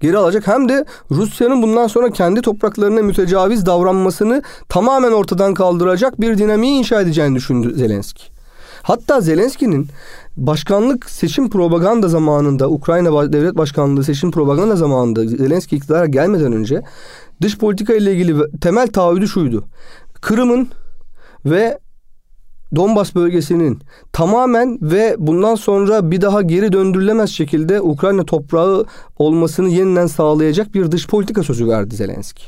[0.00, 6.38] geri alacak hem de Rusya'nın bundan sonra kendi topraklarına mütecaviz davranmasını tamamen ortadan kaldıracak bir
[6.38, 8.22] dinamiği inşa edeceğini düşündü Zelenski.
[8.82, 9.88] Hatta Zelenski'nin
[10.36, 16.82] başkanlık seçim propaganda zamanında Ukrayna devlet başkanlığı seçim propaganda zamanında Zelenski iktidara gelmeden önce
[17.42, 19.64] dış politika ile ilgili temel taahhüdü şuydu.
[20.20, 20.68] Kırım'ın
[21.46, 21.78] ve
[22.76, 23.78] Donbas bölgesinin
[24.12, 28.84] tamamen ve bundan sonra bir daha geri döndürülemez şekilde Ukrayna toprağı
[29.18, 32.42] olmasını yeniden sağlayacak bir dış politika sözü verdi Zelenski.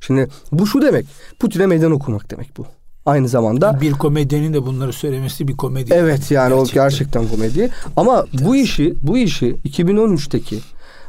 [0.00, 1.06] Şimdi bu şu demek.
[1.38, 2.66] Putin'e meydan okumak demek bu.
[3.06, 3.80] aynı zamanda.
[3.80, 5.94] Bir komedyenin de bunları söylemesi bir komedi.
[5.94, 6.80] Evet yani gerçekten.
[6.80, 7.70] o gerçekten komedi.
[7.96, 8.46] Ama evet.
[8.46, 10.58] bu işi bu işi 2013'teki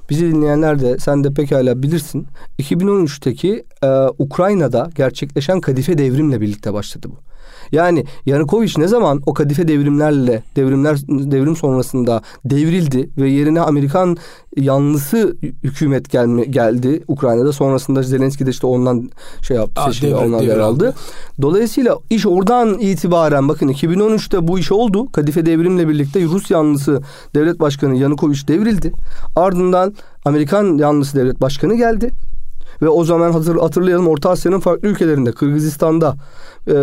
[0.10, 2.28] bizi dinleyenler de sen de pekala bilirsin.
[2.60, 7.35] 2013'teki e, Ukrayna'da gerçekleşen kadife devrimle birlikte başladı bu.
[7.76, 14.18] Yani Yanukovic ne zaman o kadife devrimlerle devrimler devrim sonrasında devrildi ve yerine Amerikan
[14.58, 17.54] yanlısı hükümet gelme, geldi Ukrayna'da.
[17.54, 19.10] Sonrasında Zelenski de işte ondan
[19.42, 20.94] şey yaptı, Aa, seçildi, devir, ondan devir aldı.
[21.42, 25.12] Dolayısıyla iş oradan itibaren bakın 2013'te bu iş oldu.
[25.12, 27.02] Kadife devrimle birlikte Rus yanlısı
[27.36, 28.92] devlet başkanı Yanukovic devrildi.
[29.36, 29.94] Ardından
[30.26, 32.12] Amerikan yanlısı devlet başkanı geldi.
[32.82, 36.16] Ve o zaman hazır hatırlayalım Orta Asya'nın farklı ülkelerinde Kırgızistan'da,
[36.68, 36.74] e,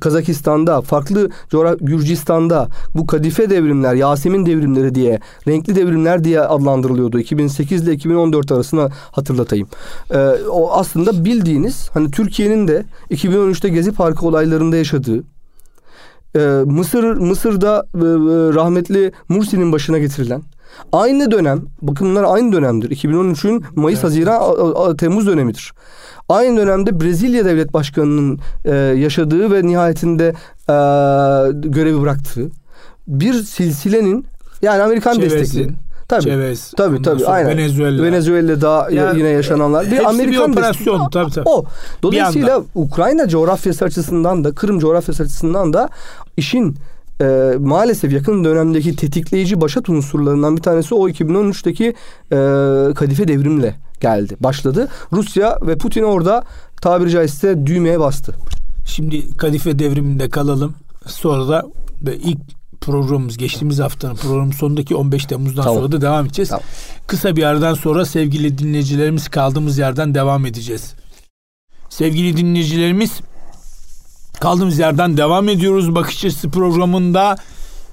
[0.00, 7.18] Kazakistan'da, farklı coğraf Gürcistan'da bu kadife devrimler, Yasemin devrimleri diye, renkli devrimler diye adlandırılıyordu.
[7.18, 9.68] 2008 ile 2014 arasına hatırlatayım.
[10.10, 10.18] E,
[10.50, 15.22] o aslında bildiğiniz hani Türkiye'nin de 2013'te Gezi Parkı olaylarında yaşadığı
[16.36, 17.98] e, Mısır Mısır'da e,
[18.54, 20.42] rahmetli Mursi'nin başına getirilen
[20.92, 22.90] Aynı dönem, bakın bunlar aynı dönemdir.
[22.90, 24.04] 2013'ün Mayıs, evet.
[24.04, 25.72] Haziran, Temmuz dönemidir.
[26.28, 30.26] Aynı dönemde Brezilya Devlet Başkanı'nın e, yaşadığı ve nihayetinde
[30.68, 30.74] e,
[31.68, 32.50] görevi bıraktığı
[33.08, 34.26] bir silsilenin
[34.62, 35.38] yani Amerikan Çevresin.
[35.38, 35.74] destekli.
[36.08, 36.22] Tabii.
[36.22, 37.50] Chavez, tabii tabii aynen.
[37.50, 38.02] Venezuela.
[38.02, 39.90] Venezuela'da yani, yine yaşananlar.
[39.90, 41.10] Bir Amerikan bir operasyon destekli.
[41.12, 41.48] tabii tabii.
[41.48, 41.64] O.
[42.02, 45.88] Dolayısıyla Ukrayna coğrafyası açısından da Kırım coğrafyası açısından da
[46.36, 46.76] işin
[47.20, 51.84] e, maalesef yakın dönemdeki tetikleyici başat unsurlarından bir tanesi o 2013'teki
[52.32, 52.38] e,
[52.94, 54.88] kadife devrimle geldi, başladı.
[55.12, 56.44] Rusya ve Putin orada
[56.82, 58.34] tabiri caizse düğmeye bastı.
[58.86, 60.74] Şimdi kadife devriminde kalalım.
[61.06, 61.64] Sonra da
[62.22, 62.38] ilk
[62.80, 65.78] programımız geçtiğimiz haftanın programın sonundaki 15 Temmuz'dan tamam.
[65.78, 66.48] sonra da devam edeceğiz.
[66.48, 66.62] Tamam.
[67.06, 70.94] Kısa bir aradan sonra sevgili dinleyicilerimiz kaldığımız yerden devam edeceğiz.
[71.88, 73.20] Sevgili dinleyicilerimiz
[74.40, 75.94] Kaldığımız yerden devam ediyoruz.
[75.94, 77.36] Bakış açısı programında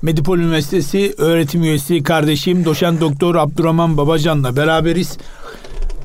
[0.02, 5.18] Medipol Üniversitesi öğretim üyesi kardeşim doçent doktor Abdurrahman Babacan'la beraberiz.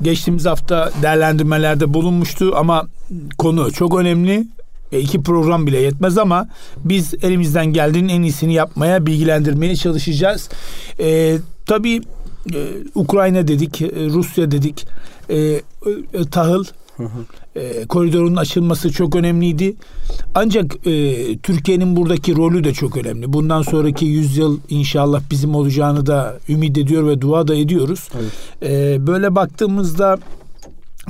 [0.01, 2.87] Geçtiğimiz hafta değerlendirmelerde bulunmuştu ama
[3.37, 4.47] konu çok önemli.
[4.91, 6.47] E, iki program bile yetmez ama
[6.77, 10.49] biz elimizden geldiğinin en iyisini yapmaya, bilgilendirmeye çalışacağız.
[10.99, 12.01] E, tabii
[12.53, 12.59] e,
[12.95, 14.85] Ukrayna dedik, e, Rusya dedik,
[15.29, 15.61] e, e,
[16.31, 16.65] tahıl
[17.59, 19.75] e, koridorun açılması çok önemliydi.
[20.35, 23.33] Ancak e, Türkiye'nin buradaki rolü de çok önemli.
[23.33, 28.09] Bundan sonraki yüzyıl inşallah bizim olacağını da ümit ediyor ve dua da ediyoruz.
[28.19, 28.31] Evet.
[28.71, 30.17] E, böyle baktığımızda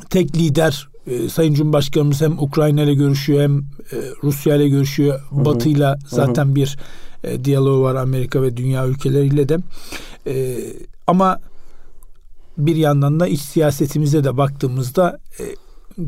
[0.10, 5.20] tek lider e, Sayın Cumhurbaşkanımız hem Ukrayna ile görüşüyor hem e, Rusya ile görüşüyor.
[5.32, 6.56] Batı ile zaten Hı-hı.
[6.56, 6.78] bir
[7.24, 9.58] e, diyaloğu var Amerika ve dünya ülkeleriyle de.
[10.28, 10.58] E,
[11.08, 11.40] ama
[12.58, 15.44] bir yandan da iç siyasetimize de baktığımızda e,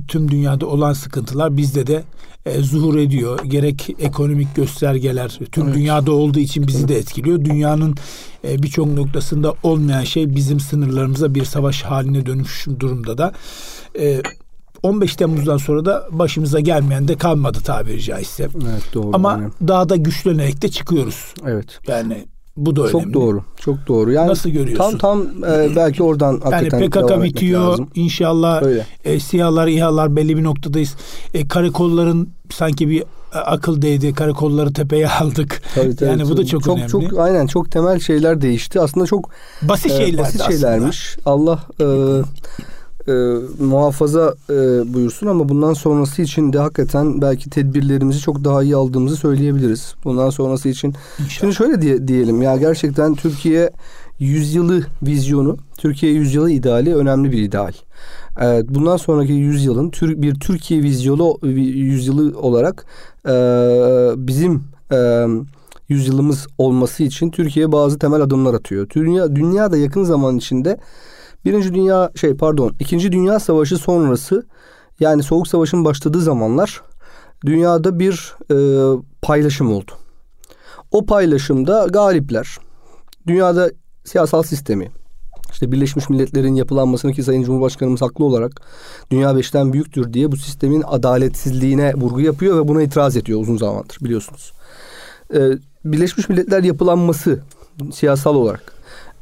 [0.07, 2.03] tüm dünyada olan sıkıntılar bizde de
[2.45, 3.39] e, zuhur ediyor.
[3.43, 5.75] Gerek ekonomik göstergeler tüm evet.
[5.75, 7.45] dünyada olduğu için bizi de etkiliyor.
[7.45, 7.95] Dünyanın
[8.43, 13.33] e, birçok noktasında olmayan şey bizim sınırlarımıza bir savaş haline dönüş durumda da.
[13.99, 14.21] E,
[14.83, 18.43] 15 Temmuz'dan sonra da başımıza gelmeyen de kalmadı tabiri caizse.
[18.43, 19.09] Evet doğru.
[19.13, 19.51] Ama yani.
[19.67, 21.33] daha da güçlenerek de çıkıyoruz.
[21.45, 21.79] Evet.
[21.87, 22.25] Yani
[22.65, 22.91] bu da önemli.
[22.91, 23.43] Çok doğru.
[23.57, 24.11] Çok doğru.
[24.11, 24.97] Yani Nasıl görüyorsun?
[24.97, 27.87] Tam tam e, belki oradan hakikaten Yani PKK bitiyor.
[27.95, 28.85] İnşallah Öyle.
[29.03, 30.95] e, SİHA'lar, İHA'lar belli bir noktadayız.
[31.33, 34.13] E, karakolların sanki bir e, akıl değdi.
[34.13, 35.61] Karakolları tepeye aldık.
[35.75, 36.91] Tabii, tabii, yani bu da çok, çok önemli.
[36.91, 38.79] Çok aynen çok temel şeyler değişti.
[38.79, 39.29] Aslında çok
[39.61, 40.19] basit şeyler.
[40.19, 41.17] E, basit şeylermiş.
[41.25, 41.29] Aslında.
[41.31, 41.85] Allah e,
[43.07, 43.13] e,
[43.63, 44.53] muhafaza e,
[44.93, 49.95] buyursun ama bundan sonrası için de hakikaten belki tedbirlerimizi çok daha iyi aldığımızı söyleyebiliriz.
[50.03, 50.87] Bundan sonrası için.
[50.87, 51.29] İnşallah.
[51.29, 53.71] Şimdi şöyle diye, diyelim ya gerçekten Türkiye
[54.19, 57.71] yüzyılı vizyonu, Türkiye yüzyılı ideali önemli bir ideal.
[58.39, 62.85] Evet, bundan sonraki yüzyılın tür, bir Türkiye vizyonu yüzyılı olarak
[63.27, 63.33] e,
[64.27, 65.25] bizim e,
[65.89, 68.89] yüzyılımız olması için Türkiye bazı temel adımlar atıyor.
[68.89, 70.77] Dünya dünya da yakın zaman içinde
[71.45, 74.45] Birinci Dünya şey pardon İkinci Dünya Savaşı sonrası
[74.99, 76.81] yani Soğuk Savaş'ın başladığı zamanlar
[77.45, 78.55] dünyada bir e,
[79.21, 79.91] paylaşım oldu.
[80.91, 82.57] O paylaşımda galipler
[83.27, 83.71] dünyada
[84.05, 84.91] siyasal sistemi
[85.51, 88.61] işte Birleşmiş Milletler'in yapılanmasını ki Sayın Cumhurbaşkanımız haklı olarak
[89.11, 93.97] dünya beşten büyüktür diye bu sistemin adaletsizliğine vurgu yapıyor ve buna itiraz ediyor uzun zamandır
[94.01, 94.53] biliyorsunuz.
[95.33, 95.51] Ee,
[95.85, 97.39] Birleşmiş Milletler yapılanması
[97.93, 98.80] siyasal olarak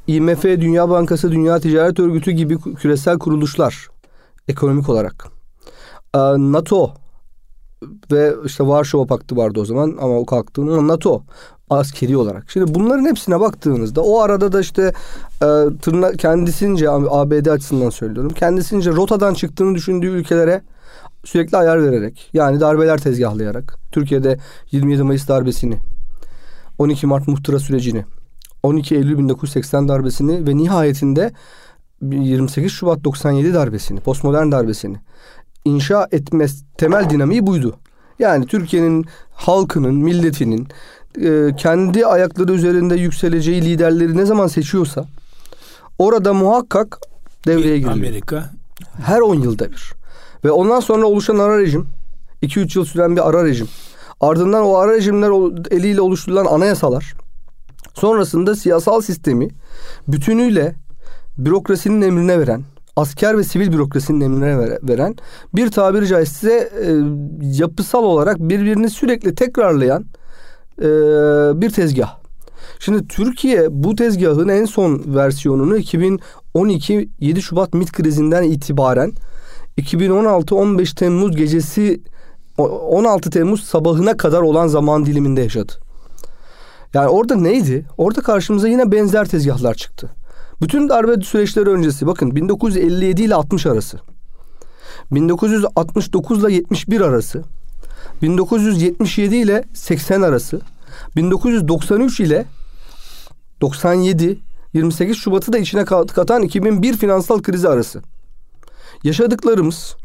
[0.10, 3.88] IMF, Dünya Bankası, Dünya Ticaret Örgütü gibi küresel kuruluşlar
[4.48, 5.28] ekonomik olarak.
[6.38, 6.94] NATO
[8.12, 10.88] ve işte Varşova Paktı vardı o zaman ama o kalktı.
[10.88, 11.24] NATO
[11.70, 12.52] askeri olarak.
[12.52, 14.94] Şimdi bunların hepsine baktığınızda o arada da işte
[15.34, 15.48] e,
[15.82, 18.32] tırna, kendisince ABD açısından söylüyorum.
[18.34, 20.62] Kendisince rotadan çıktığını düşündüğü ülkelere
[21.26, 24.40] sürekli ayar vererek yani darbeler tezgahlayarak Türkiye'de
[24.72, 25.78] 27 Mayıs darbesini
[26.78, 28.06] 12 Mart muhtıra sürecini
[28.64, 31.32] 12 Eylül 1980 darbesini ve nihayetinde
[32.02, 34.98] 28 Şubat 97 darbesini, postmodern darbesini
[35.66, 36.46] inşa etme
[36.78, 37.76] temel dinamiği buydu.
[38.20, 40.68] Yani Türkiye'nin halkının, milletinin
[41.22, 45.06] e, kendi ayakları üzerinde yükseleceği liderleri ne zaman seçiyorsa
[46.00, 47.00] orada muhakkak
[47.48, 47.94] devreye giriyor.
[47.94, 48.50] Amerika.
[49.04, 49.94] Her 10 yılda bir.
[50.44, 51.88] Ve ondan sonra oluşan ara rejim,
[52.44, 53.68] 2-3 yıl süren bir ara rejim.
[54.22, 55.30] Ardından o ara rejimler
[55.72, 57.14] eliyle oluşturulan anayasalar.
[57.94, 59.48] Sonrasında siyasal sistemi
[60.08, 60.76] bütünüyle
[61.38, 62.64] bürokrasinin emrine veren,
[62.96, 65.16] asker ve sivil bürokrasinin emrine veren
[65.56, 66.92] bir tabiri caizse e,
[67.42, 70.06] yapısal olarak birbirini sürekli tekrarlayan
[70.82, 70.88] e,
[71.62, 72.20] bir tezgah.
[72.80, 79.14] Şimdi Türkiye bu tezgahın en son versiyonunu 2012 7 Şubat MİT krizinden itibaren
[79.78, 82.02] 2016-15 Temmuz gecesi
[82.58, 85.74] 16 Temmuz sabahına kadar olan zaman diliminde yaşadı.
[86.94, 87.86] Yani orada neydi?
[87.98, 90.10] Orada karşımıza yine benzer tezgahlar çıktı.
[90.62, 94.00] Bütün darbe süreçleri öncesi bakın 1957 ile 60 arası.
[95.12, 97.44] 1969 ile 71 arası.
[98.22, 100.62] 1977 ile 80 arası.
[101.16, 102.46] 1993 ile
[103.62, 104.40] 97
[104.74, 108.02] 28 Şubat'ı da içine katan 2001 finansal krizi arası.
[109.04, 109.96] Yaşadıklarımız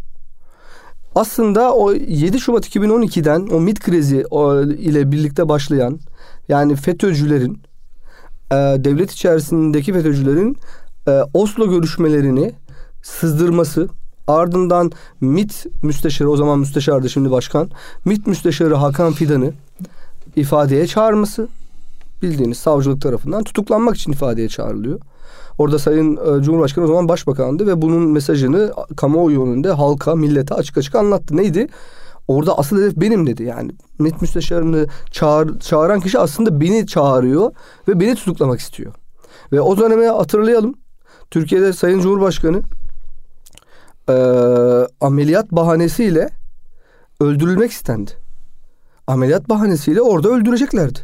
[1.15, 4.25] aslında o 7 Şubat 2012'den o MIT krizi
[4.79, 6.01] ile birlikte başlayan
[6.49, 7.63] yani FETÖ'cülerin
[8.53, 10.57] e, devlet içerisindeki FETÖ'cülerin
[11.09, 12.53] e, Oslo görüşmelerini
[13.03, 13.89] sızdırması
[14.27, 17.71] ardından MIT müsteşarı o zaman müsteşardı şimdi başkan
[18.05, 19.53] MIT müsteşarı Hakan Fidan'ı
[20.37, 21.49] ifadeye çağırması
[22.23, 25.01] bildiğiniz savcılık tarafından tutuklanmak için ifadeye çağrılıyor.
[25.59, 30.79] Orada Sayın e, Cumhurbaşkanı o zaman başbakandı ve bunun mesajını kamuoyu önünde halka, millete açık
[30.79, 31.37] açık anlattı.
[31.37, 31.69] Neydi?
[32.29, 33.43] Orada asıl hedef benim dedi.
[33.43, 37.53] Yani MİT müsteşarını çağır, çağıran kişi aslında beni çağırıyor
[37.89, 38.95] ve beni tutuklamak istiyor.
[39.53, 40.75] Ve o dönemi hatırlayalım.
[41.31, 42.63] Türkiye'de Sayın Cumhurbaşkanı
[44.09, 44.15] e,
[45.01, 46.31] ameliyat bahanesiyle
[47.21, 48.11] öldürülmek istendi.
[49.07, 50.99] Ameliyat bahanesiyle orada öldüreceklerdi.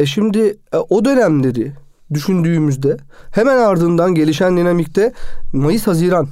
[0.00, 1.72] E şimdi e, o dönemleri
[2.14, 2.96] düşündüğümüzde
[3.30, 5.12] hemen ardından gelişen dinamikte
[5.52, 6.28] Mayıs-Haziran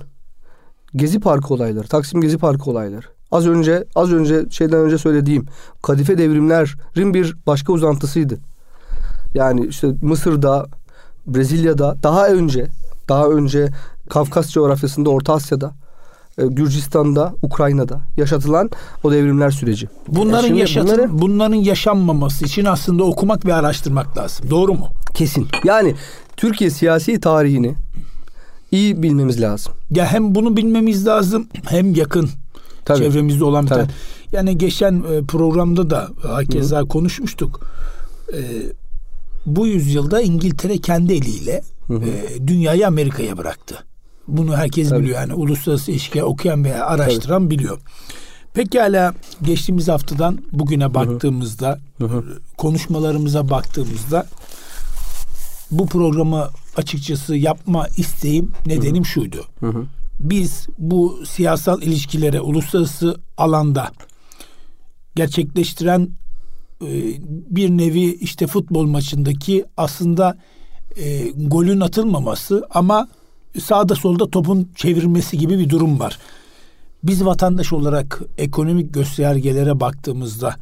[0.96, 3.13] Gezi Parkı olayları, Taksim Gezi Parkı olayları.
[3.34, 5.46] Az önce az önce şeyden önce söylediğim
[5.82, 8.38] kadife devrimlerin bir başka uzantısıydı.
[9.34, 10.66] Yani işte Mısır'da,
[11.26, 12.66] Brezilya'da daha önce
[13.08, 13.68] daha önce
[14.10, 15.72] Kafkas coğrafyasında, Orta Asya'da,
[16.38, 18.70] e, Gürcistan'da, Ukrayna'da yaşatılan
[19.04, 19.88] o devrimler süreci.
[20.08, 24.50] Bunların yani yaşatın, bunları, bunların yaşanmaması için aslında okumak ve araştırmak lazım.
[24.50, 24.88] Doğru mu?
[25.14, 25.48] Kesin.
[25.64, 25.94] Yani
[26.36, 27.74] Türkiye siyasi tarihini
[28.70, 29.72] iyi bilmemiz lazım.
[29.90, 32.30] Ya hem bunu bilmemiz lazım hem yakın
[32.84, 32.98] Tabii.
[32.98, 33.86] çevremizde olan bir tane.
[34.32, 36.88] Yani geçen e, programda da hakeza Hı.
[36.88, 37.60] konuşmuştuk.
[38.32, 38.40] E,
[39.46, 41.62] bu yüzyılda İngiltere kendi eliyle.
[41.90, 43.84] E, dünyayı Amerika'ya bıraktı.
[44.28, 45.02] Bunu herkes Tabii.
[45.02, 47.50] biliyor yani uluslararası ilişki okuyan veya araştıran Tabii.
[47.50, 47.78] biliyor.
[48.54, 52.24] Pekala geçtiğimiz haftadan bugüne baktığımızda hı hı.
[52.56, 54.26] konuşmalarımıza baktığımızda
[55.70, 59.04] bu programı açıkçası yapma isteğim nedenim hı hı.
[59.04, 59.44] şuydu.
[59.60, 59.86] Hı hı
[60.20, 63.90] biz bu siyasal ilişkilere uluslararası alanda
[65.14, 66.08] gerçekleştiren
[66.82, 66.88] e,
[67.56, 70.38] bir nevi işte futbol maçındaki aslında
[70.96, 73.08] e, golün atılmaması ama
[73.60, 76.18] sağda solda topun çevirmesi gibi bir durum var.
[77.04, 80.56] Biz vatandaş olarak ekonomik göstergelere baktığımızda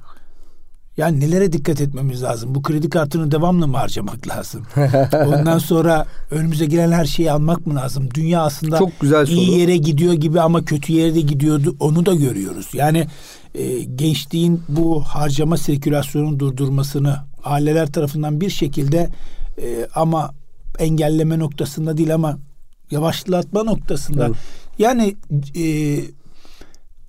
[0.96, 2.54] yani nelere dikkat etmemiz lazım?
[2.54, 4.62] Bu kredi kartını devamlı mı harcamak lazım?
[5.26, 8.08] Ondan sonra önümüze gelen her şeyi almak mı lazım?
[8.14, 9.36] Dünya aslında Çok güzel soru.
[9.36, 11.76] iyi yere gidiyor gibi ama kötü yere de gidiyordu.
[11.80, 12.70] Onu da görüyoruz.
[12.72, 13.06] Yani
[13.54, 19.10] e, gençliğin bu harcama sirkülasyonun durdurmasını aileler tarafından bir şekilde
[19.62, 20.30] e, ama
[20.78, 22.38] engelleme noktasında değil ama
[22.90, 24.26] yavaşlatma noktasında.
[24.26, 24.36] Evet.
[24.78, 25.16] Yani
[25.56, 25.64] e,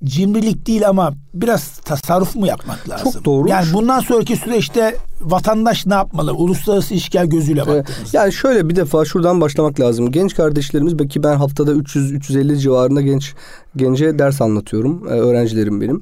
[0.05, 3.11] cimrilik değil ama biraz tasarruf mu yapmak lazım?
[3.11, 3.49] Çok doğru.
[3.49, 6.33] Yani bundan sonraki süreçte vatandaş ne yapmalı?
[6.33, 8.17] Uluslararası ilişkiler gözüyle baktığımızda.
[8.17, 10.11] Yani şöyle bir defa şuradan başlamak lazım.
[10.11, 13.33] Genç kardeşlerimiz belki ben haftada 300-350 civarında genç
[13.75, 15.07] gence ders anlatıyorum.
[15.07, 16.01] Ee, öğrencilerim benim.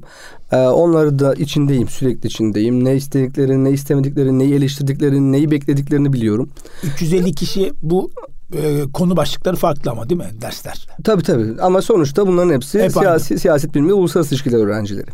[0.52, 2.84] Ee, onları da içindeyim, sürekli içindeyim.
[2.84, 6.50] Ne istediklerini, ne istemediklerini, neyi eleştirdiklerini, neyi beklediklerini biliyorum.
[6.82, 8.10] 350 kişi bu
[8.54, 10.86] e, konu başlıkları farklı ama değil mi dersler?
[11.04, 15.10] Tabii tabii ama sonuçta bunların hepsi Hep siyasi, siyaset bilimi uluslararası ilişkiler öğrencileri.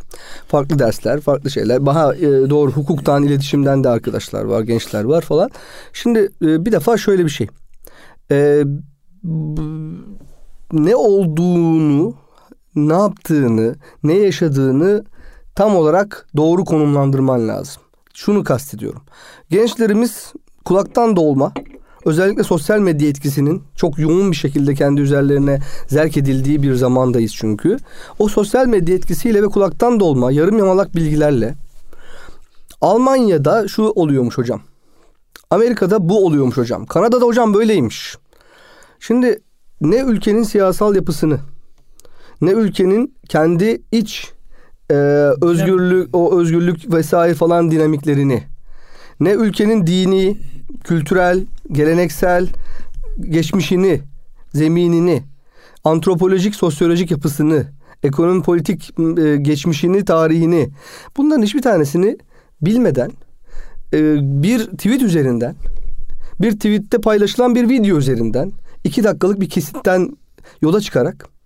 [0.48, 1.86] Farklı dersler, farklı şeyler.
[1.86, 2.20] Daha e,
[2.50, 5.50] doğru hukuktan, iletişimden de arkadaşlar var, gençler var falan.
[5.92, 7.46] Şimdi e, bir defa şöyle bir şey.
[8.30, 8.64] E,
[10.72, 12.14] ne olduğunu,
[12.76, 15.04] ne yaptığını, ne yaşadığını
[15.54, 17.82] tam olarak doğru konumlandırman lazım.
[18.14, 19.02] Şunu kastediyorum.
[19.50, 20.32] Gençlerimiz
[20.64, 21.52] kulaktan dolma,
[22.08, 27.76] özellikle sosyal medya etkisinin çok yoğun bir şekilde kendi üzerlerine zerk edildiği bir zamandayız çünkü.
[28.18, 31.54] O sosyal medya etkisiyle ve kulaktan dolma, yarım yamalak bilgilerle
[32.80, 34.60] Almanya'da şu oluyormuş hocam.
[35.50, 36.86] Amerika'da bu oluyormuş hocam.
[36.86, 38.16] Kanada'da hocam böyleymiş.
[39.00, 39.40] Şimdi
[39.80, 41.38] ne ülkenin siyasal yapısını
[42.40, 44.32] ne ülkenin kendi iç
[44.90, 44.94] e,
[45.42, 48.42] özgürlük o özgürlük vesaire falan dinamiklerini
[49.20, 50.38] ne ülkenin dini,
[50.84, 52.48] kültürel, geleneksel
[53.20, 54.00] geçmişini,
[54.54, 55.22] zeminini,
[55.84, 57.66] antropolojik, sosyolojik yapısını,
[58.02, 60.68] ekonomi politik e, geçmişini, tarihini
[61.16, 62.18] bunların hiçbir tanesini
[62.62, 63.10] bilmeden
[63.94, 65.54] e, bir tweet üzerinden
[66.40, 68.52] bir tweette paylaşılan bir video üzerinden
[68.84, 70.16] iki dakikalık bir kesitten
[70.62, 71.37] yola çıkarak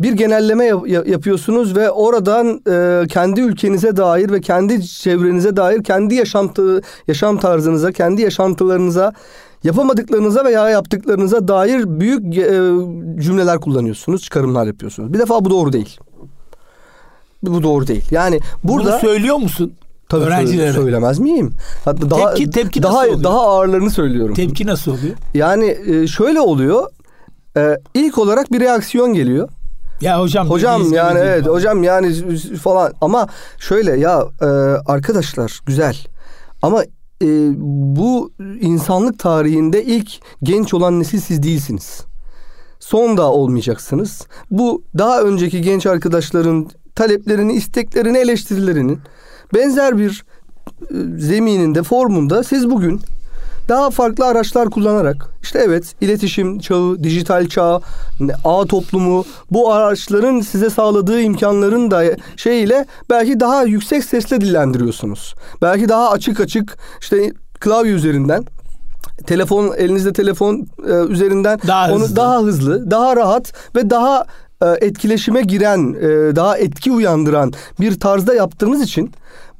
[0.00, 6.14] bir genelleme yap- yapıyorsunuz ve oradan e, kendi ülkenize dair ve kendi çevrenize dair kendi
[6.14, 9.12] yaşantı yaşam tarzınıza, kendi yaşantılarınıza
[9.64, 12.44] yapamadıklarınıza veya yaptıklarınıza dair büyük e,
[13.22, 15.12] cümleler kullanıyorsunuz, çıkarımlar yapıyorsunuz.
[15.12, 15.98] Bir defa bu doğru değil.
[17.42, 18.04] Bu doğru değil.
[18.10, 19.72] Yani burada Bunu söylüyor musun?
[20.08, 20.72] Tabii öğrencilere.
[20.72, 21.52] söylemez miyim?
[21.84, 23.24] Hatta daha Tepki- tepki daha nasıl oluyor?
[23.24, 24.34] daha ağırlarını söylüyorum.
[24.34, 25.14] Tepki nasıl oluyor?
[25.34, 26.86] Yani e, şöyle oluyor.
[27.56, 29.48] E, ilk olarak bir reaksiyon geliyor.
[30.00, 31.54] Ya hocam Hocam yani evet falan.
[31.54, 32.14] hocam yani
[32.56, 33.26] falan ama
[33.58, 34.46] şöyle ya e,
[34.86, 35.96] arkadaşlar güzel
[36.62, 36.82] ama
[37.22, 37.26] e,
[37.96, 40.10] bu insanlık tarihinde ilk
[40.42, 42.00] genç olan nesil siz değilsiniz.
[42.80, 44.26] Son da olmayacaksınız.
[44.50, 48.98] Bu daha önceki genç arkadaşların taleplerini, isteklerini, eleştirilerinin
[49.54, 50.24] benzer bir
[50.90, 53.00] e, zemininde, formunda siz bugün
[53.68, 57.80] daha farklı araçlar kullanarak işte evet iletişim çağı, dijital çağ,
[58.44, 62.04] ağ toplumu bu araçların size sağladığı imkanların da
[62.36, 65.34] şeyiyle belki daha yüksek sesle dillendiriyorsunuz.
[65.62, 68.44] Belki daha açık açık işte klavye üzerinden
[69.26, 72.16] telefon elinizde telefon e, üzerinden Daha onu hızlı.
[72.16, 74.24] daha hızlı, daha rahat ve daha
[74.62, 79.10] e, etkileşime giren, e, daha etki uyandıran bir tarzda yaptığımız için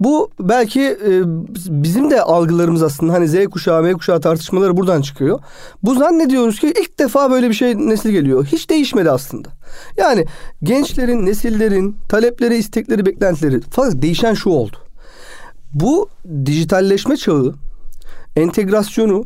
[0.00, 1.22] bu belki e,
[1.68, 5.40] bizim de algılarımız aslında hani Z kuşağı, M kuşağı tartışmaları buradan çıkıyor.
[5.82, 8.46] Bu zannediyoruz ki ilk defa böyle bir şey nesil geliyor.
[8.46, 9.48] Hiç değişmedi aslında.
[9.96, 10.26] Yani
[10.62, 14.76] gençlerin, nesillerin talepleri, istekleri, beklentileri fakat değişen şu oldu.
[15.72, 16.08] Bu
[16.46, 17.54] dijitalleşme çağı
[18.36, 19.24] entegrasyonu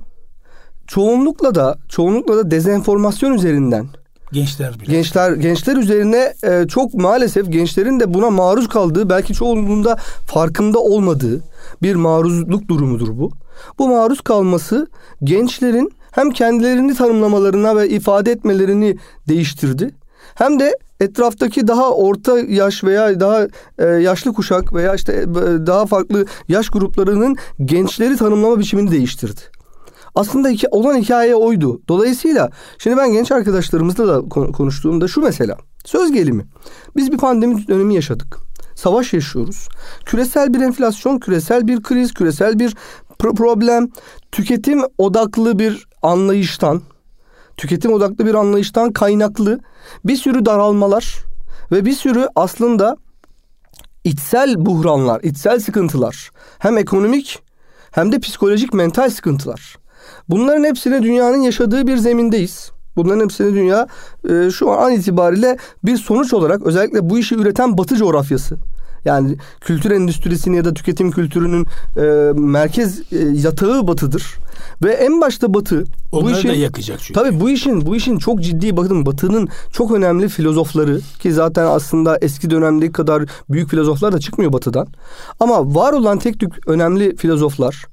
[0.86, 3.86] çoğunlukla da çoğunlukla da dezenformasyon üzerinden
[4.32, 4.92] Gençler bile.
[4.92, 11.40] gençler gençler üzerine e, çok maalesef gençlerin de buna maruz kaldığı belki çoğunluğunda farkında olmadığı
[11.82, 13.30] bir maruzluk durumudur bu.
[13.78, 14.86] Bu maruz kalması
[15.24, 18.96] gençlerin hem kendilerini tanımlamalarına ve ifade etmelerini
[19.28, 19.90] değiştirdi.
[20.34, 23.46] Hem de etraftaki daha orta yaş veya daha
[23.78, 25.26] e, yaşlı kuşak veya işte e,
[25.66, 29.40] daha farklı yaş gruplarının gençleri tanımlama biçimini değiştirdi.
[30.14, 31.80] Aslında hikaye, olan hikaye oydu.
[31.88, 35.56] Dolayısıyla şimdi ben genç arkadaşlarımızla da kon- konuştuğumda şu mesela.
[35.84, 36.46] Söz gelimi.
[36.96, 38.36] Biz bir pandemi dönemi yaşadık.
[38.74, 39.68] Savaş yaşıyoruz.
[40.04, 42.76] Küresel bir enflasyon, küresel bir kriz, küresel bir
[43.18, 43.88] pro- problem,
[44.32, 46.82] tüketim odaklı bir anlayıştan,
[47.56, 49.60] tüketim odaklı bir anlayıştan kaynaklı
[50.04, 51.16] bir sürü daralmalar
[51.72, 52.96] ve bir sürü aslında
[54.04, 57.42] içsel buhranlar, içsel sıkıntılar, hem ekonomik
[57.90, 59.79] hem de psikolojik mental sıkıntılar.
[60.30, 62.70] Bunların hepsini dünyanın yaşadığı bir zemindeyiz.
[62.96, 63.86] Bunların hepsini dünya
[64.28, 68.56] e, şu an itibariyle bir sonuç olarak özellikle bu işi üreten Batı coğrafyası
[69.04, 71.66] yani kültür endüstrisinin ya da tüketim kültürünün
[71.96, 72.02] e,
[72.40, 74.36] merkez e, yatağı Batı'dır
[74.84, 77.20] ve en başta Batı bu Onları işin da yakacak çünkü.
[77.20, 82.18] Tabii bu işin bu işin çok ciddi bakın Batı'nın çok önemli filozofları ki zaten aslında
[82.22, 84.86] eski dönemdeki kadar büyük filozoflar da çıkmıyor Batı'dan.
[85.40, 87.84] Ama var olan tek tük önemli filozoflar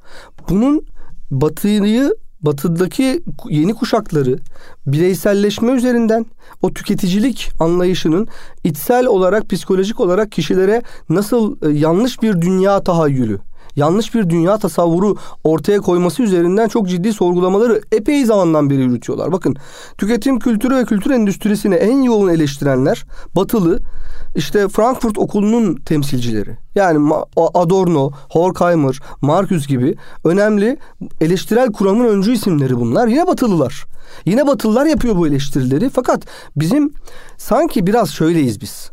[0.49, 0.85] bunun
[1.31, 4.37] Batı'yı Batı'daki yeni kuşakları
[4.87, 6.25] bireyselleşme üzerinden
[6.61, 8.27] o tüketicilik anlayışının
[8.63, 13.39] içsel olarak psikolojik olarak kişilere nasıl e, yanlış bir dünya tahayyülü
[13.77, 19.31] yanlış bir dünya tasavvuru ortaya koyması üzerinden çok ciddi sorgulamaları epey zamandan beri yürütüyorlar.
[19.31, 19.55] Bakın
[19.97, 23.05] tüketim kültürü ve kültür endüstrisini en yoğun eleştirenler
[23.35, 23.79] batılı
[24.35, 26.57] işte Frankfurt okulunun temsilcileri.
[26.75, 27.13] Yani
[27.53, 30.77] Adorno, Horkheimer, Marcuse gibi önemli
[31.21, 33.07] eleştirel kuramın öncü isimleri bunlar.
[33.07, 33.85] Yine batılılar.
[34.25, 35.89] Yine batılılar yapıyor bu eleştirileri.
[35.89, 36.23] Fakat
[36.55, 36.93] bizim
[37.37, 38.91] sanki biraz şöyleyiz biz.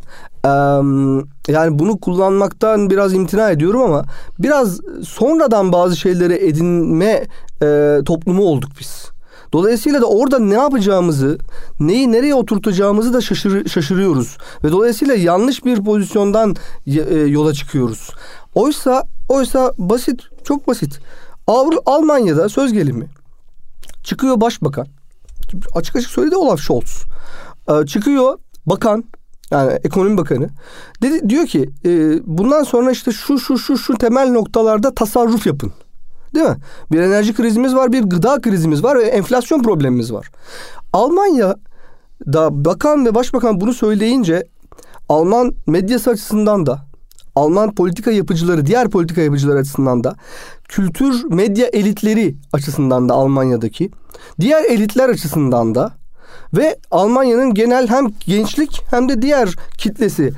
[1.49, 4.05] Yani bunu kullanmaktan biraz imtina ediyorum ama
[4.39, 7.27] biraz sonradan bazı şeyleri edinme
[7.63, 9.05] e, toplumu olduk biz.
[9.53, 11.39] Dolayısıyla da orada ne yapacağımızı,
[11.81, 14.39] neyi nereye oturtacağımızı da şaşır, şaşırıyoruz.
[14.65, 18.11] Ve dolayısıyla yanlış bir pozisyondan e, yola çıkıyoruz.
[18.55, 20.99] Oysa oysa basit, çok basit.
[21.47, 23.07] Avru Almanya'da söz gelimi
[24.05, 24.87] çıkıyor başbakan.
[25.75, 27.03] Açık açık söyledi Olaf Scholz.
[27.69, 29.05] Ee, çıkıyor bakan
[29.51, 30.49] yani ekonomi bakanı
[31.03, 35.73] dedi diyor ki e, bundan sonra işte şu şu şu şu temel noktalarda tasarruf yapın.
[36.35, 36.57] Değil mi?
[36.93, 40.31] Bir enerji krizimiz var, bir gıda krizimiz var ve enflasyon problemimiz var.
[40.93, 41.57] Almanya
[42.27, 44.45] da bakan ve başbakan bunu söyleyince
[45.09, 46.87] Alman medyası açısından da
[47.35, 50.17] Alman politika yapıcıları, diğer politika yapıcıları açısından da
[50.69, 53.91] kültür medya elitleri açısından da Almanya'daki
[54.41, 55.93] diğer elitler açısından da
[56.55, 59.49] ve Almanya'nın genel hem gençlik hem de diğer
[59.79, 60.33] kitlesi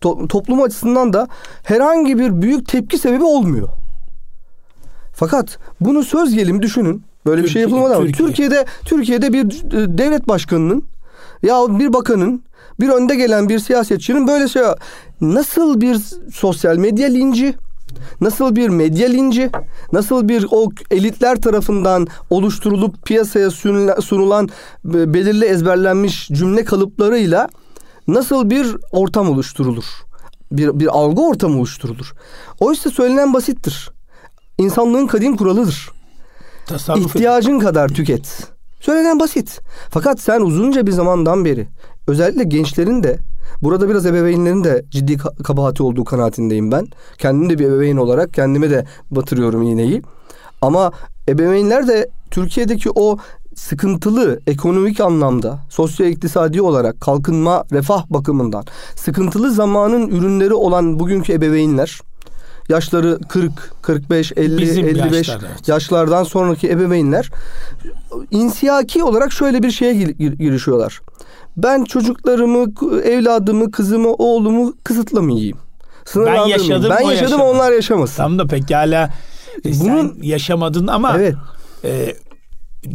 [0.00, 1.28] to, toplum açısından da
[1.64, 3.68] herhangi bir büyük tepki sebebi olmuyor.
[5.14, 7.02] Fakat bunu söz gelimi düşünün.
[7.26, 8.28] Böyle Türkiye, bir şey yapılmadan Türkiye.
[8.28, 10.84] Türkiye'de Türkiye'de bir e, devlet başkanının
[11.42, 12.42] ya bir bakanın
[12.80, 14.62] bir önde gelen bir siyasetçinin böyle şey
[15.20, 16.00] nasıl bir
[16.34, 17.54] sosyal medya linci
[18.20, 19.50] nasıl bir medya linci,
[19.92, 23.50] nasıl bir o elitler tarafından oluşturulup piyasaya
[24.00, 24.48] sunulan
[24.94, 27.48] e, belirli ezberlenmiş cümle kalıplarıyla
[28.08, 29.84] nasıl bir ortam oluşturulur?
[30.52, 32.12] Bir, bir algı ortamı oluşturulur.
[32.60, 33.90] Oysa söylenen basittir.
[34.58, 35.90] İnsanlığın kadim kuralıdır.
[36.66, 37.58] Tasarruf İhtiyacın edin.
[37.58, 38.48] kadar tüket.
[38.80, 39.60] Söylenen basit.
[39.90, 41.68] Fakat sen uzunca bir zamandan beri
[42.06, 43.18] özellikle gençlerin de
[43.62, 46.86] burada biraz ebeveynlerin de ciddi kabahati olduğu kanaatindeyim ben.
[47.18, 50.02] Kendim de bir ebeveyn olarak kendime de batırıyorum iğneyi.
[50.62, 50.92] Ama
[51.28, 53.18] ebeveynler de Türkiye'deki o
[53.54, 58.64] sıkıntılı ekonomik anlamda, sosyo-iktisadi olarak kalkınma, refah bakımından
[58.96, 62.00] sıkıntılı zamanın ürünleri olan bugünkü ebeveynler
[62.68, 63.52] yaşları 40,
[63.82, 65.68] 45, 50, Bizim 55 yaşlar, evet.
[65.68, 67.30] yaşlardan sonraki ebeveynler
[68.30, 71.00] insiyaki olarak şöyle bir şeye girişiyorlar.
[71.56, 72.66] Ben çocuklarımı,
[73.04, 75.58] evladımı, kızımı, oğlumu kısıtlamayayım.
[76.16, 77.50] Ben yaşadım, ben yaşadım yaşamadı.
[77.50, 78.16] onlar yaşamasın.
[78.16, 79.10] Tam da pekala
[79.64, 81.34] e, Bunun, sen yaşamadın ama evet.
[81.84, 82.14] e,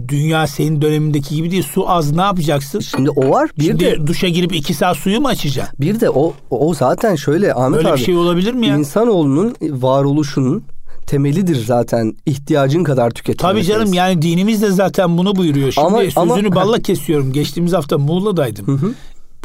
[0.08, 1.64] dünya senin dönemindeki gibi değil.
[1.64, 2.80] Su az ne yapacaksın?
[2.80, 3.50] Şimdi o var.
[3.60, 5.76] Bir Şimdi de duşa girip iki saat suyu mu açacaksın?
[5.80, 8.00] Bir de o o zaten şöyle Ahmet Böyle abi.
[8.00, 8.78] bir şey olabilir mi ya?
[8.78, 10.64] İnsanoğlunun varoluşunun
[11.10, 13.54] temelidir zaten ihtiyacın kadar tüketilmesi.
[13.54, 15.72] Tabii canım yani dinimiz de zaten bunu buyuruyor.
[15.72, 16.56] Şimdi ama, sözünü ama...
[16.56, 17.34] balla kesiyorum.
[17.34, 18.68] Geçtiğimiz hafta Muğla'daydım.
[18.68, 18.94] Hı hı.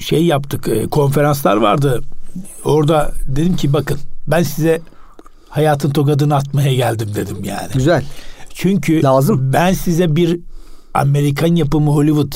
[0.01, 2.03] Şey yaptık e, konferanslar vardı.
[2.65, 4.81] Orada dedim ki bakın ben size
[5.49, 7.73] hayatın tokadını atmaya geldim dedim yani.
[7.75, 8.05] Güzel.
[8.55, 9.53] Çünkü lazım.
[9.53, 10.41] Ben size bir
[10.95, 12.33] Amerikan yapımı Hollywood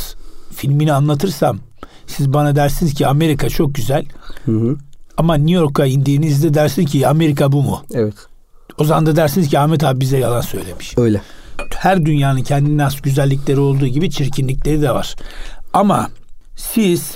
[0.50, 1.58] filmini anlatırsam
[2.06, 4.04] siz bana dersiniz ki Amerika çok güzel.
[4.44, 4.76] Hı hı.
[5.16, 7.82] Ama New York'a indiğinizde dersin ki Amerika bu mu?
[7.94, 8.14] Evet.
[8.78, 10.98] O zaman da dersiniz ki Ahmet abi bize yalan söylemiş.
[10.98, 11.22] Öyle.
[11.76, 15.16] Her dünyanın kendine has güzellikleri olduğu gibi çirkinlikleri de var.
[15.72, 16.10] Ama
[16.56, 17.14] siz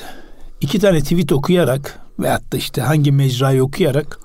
[0.60, 4.18] iki tane tweet okuyarak veyahut da işte hangi mecrayı okuyarak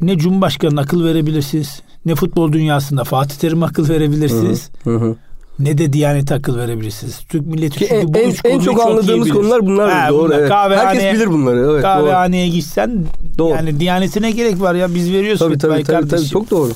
[0.00, 4.70] ne Cumhurbaşkanı'na akıl verebilirsiniz ne futbol dünyasında Fatih Terim akıl verebilirsiniz.
[4.84, 5.16] Hı hı.
[5.62, 7.20] Ne de Diyanet akıl verebilirsiniz.
[7.28, 9.92] Türk milleti çünkü en, bu en, üç en çok anladığımız çok konular bunlar.
[9.92, 10.24] Ha, doğru.
[10.24, 10.38] Bunlar.
[10.70, 10.78] Evet.
[10.78, 11.70] Herkes bilir bunları.
[11.72, 12.54] Evet, kahvehaneye doğru.
[12.54, 13.06] gitsen
[13.38, 13.56] doğru.
[13.56, 16.72] yani Diyanetine gerek var ya biz veriyoruz tabii, tabii, tabii, tabii, çok doğru.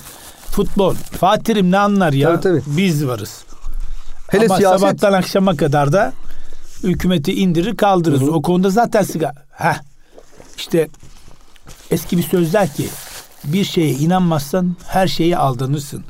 [0.50, 0.94] Futbol.
[0.94, 2.40] Fatih Terim ne anlar ya?
[2.40, 2.76] Tabii, tabii.
[2.76, 3.44] Biz varız.
[4.28, 4.80] Hele Ama siyaset...
[4.80, 6.12] sabahtan akşama kadar da
[6.82, 8.20] hükümeti indirir kaldırırız.
[8.20, 8.30] Hı hı.
[8.30, 9.34] O konuda zaten sigara.
[9.50, 9.80] Heh.
[10.56, 10.88] İşte
[11.90, 12.86] eski bir sözler ki
[13.44, 16.04] bir şeye inanmazsan her şeye aldanırsın.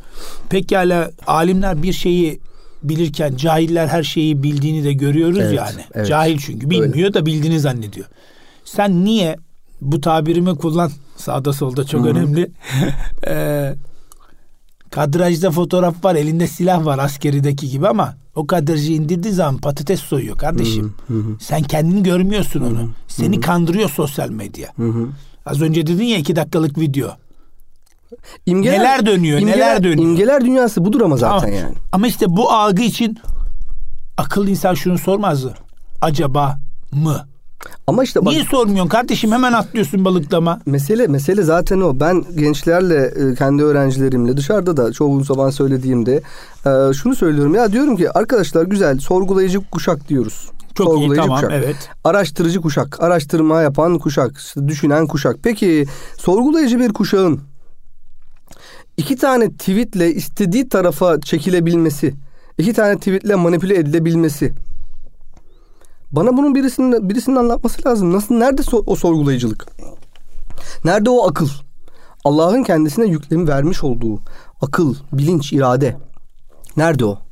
[0.49, 2.41] Pekala alimler bir şeyi
[2.83, 5.81] bilirken cahiller her şeyi bildiğini de görüyoruz evet, yani.
[5.95, 6.07] Evet.
[6.07, 7.15] Cahil çünkü bilmiyor Öyle.
[7.15, 8.07] da bildiğini zannediyor.
[8.65, 9.37] Sen niye
[9.81, 12.11] bu tabirimi kullan sağda solda çok Hı-hı.
[12.11, 12.51] önemli.
[13.27, 13.75] ee,
[14.91, 20.39] kadrajda fotoğraf var elinde silah var askerideki gibi ama o kadrajı indirdiği zaman patates soyuyor
[20.39, 20.95] kardeşim.
[21.07, 21.37] Hı hı.
[21.41, 22.79] Sen kendini görmüyorsun onu.
[22.79, 22.89] Hı hı.
[23.09, 24.69] Seni kandırıyor sosyal medya.
[24.77, 25.09] Hı hı.
[25.47, 27.09] Az önce dedin ya iki dakikalık video.
[28.47, 30.09] İmgeler, neler dönüyor, imgeler, neler dönüyor.
[30.11, 31.75] İmgeler dünyası budur ama zaten ama, yani.
[31.93, 33.19] Ama işte bu algı için
[34.19, 35.55] akıllı insan şunu sormazdı.
[36.03, 36.59] Acaba
[36.93, 37.27] mı?
[37.87, 40.61] Ama işte bak, Niye sormuyorsun kardeşim hemen atlıyorsun balıklama.
[40.67, 42.01] mesele mesele zaten o.
[42.01, 46.23] Ben gençlerle e, kendi öğrencilerimle dışarıda da çoğu zaman söylediğimde
[46.67, 50.49] e, şunu söylüyorum ya diyorum ki arkadaşlar güzel sorgulayıcı kuşak diyoruz.
[50.75, 51.53] Çok iyi Sorgulayıcı tamam kuşak.
[51.55, 51.77] evet.
[52.05, 55.37] Araştırıcı kuşak, araştırma yapan kuşak, düşünen kuşak.
[55.43, 55.87] Peki
[56.19, 57.41] sorgulayıcı bir kuşağın
[58.97, 62.15] iki tane tweetle istediği tarafa çekilebilmesi,
[62.59, 64.53] iki tane tweetle manipüle edilebilmesi.
[66.13, 68.13] Bana bunun birisinin birisinin anlatması lazım.
[68.13, 69.67] Nasıl nerede so- o sorgulayıcılık?
[70.85, 71.49] Nerede o akıl?
[72.25, 74.21] Allah'ın kendisine yüklemi vermiş olduğu
[74.61, 75.97] akıl, bilinç, irade.
[76.77, 77.26] Nerede o?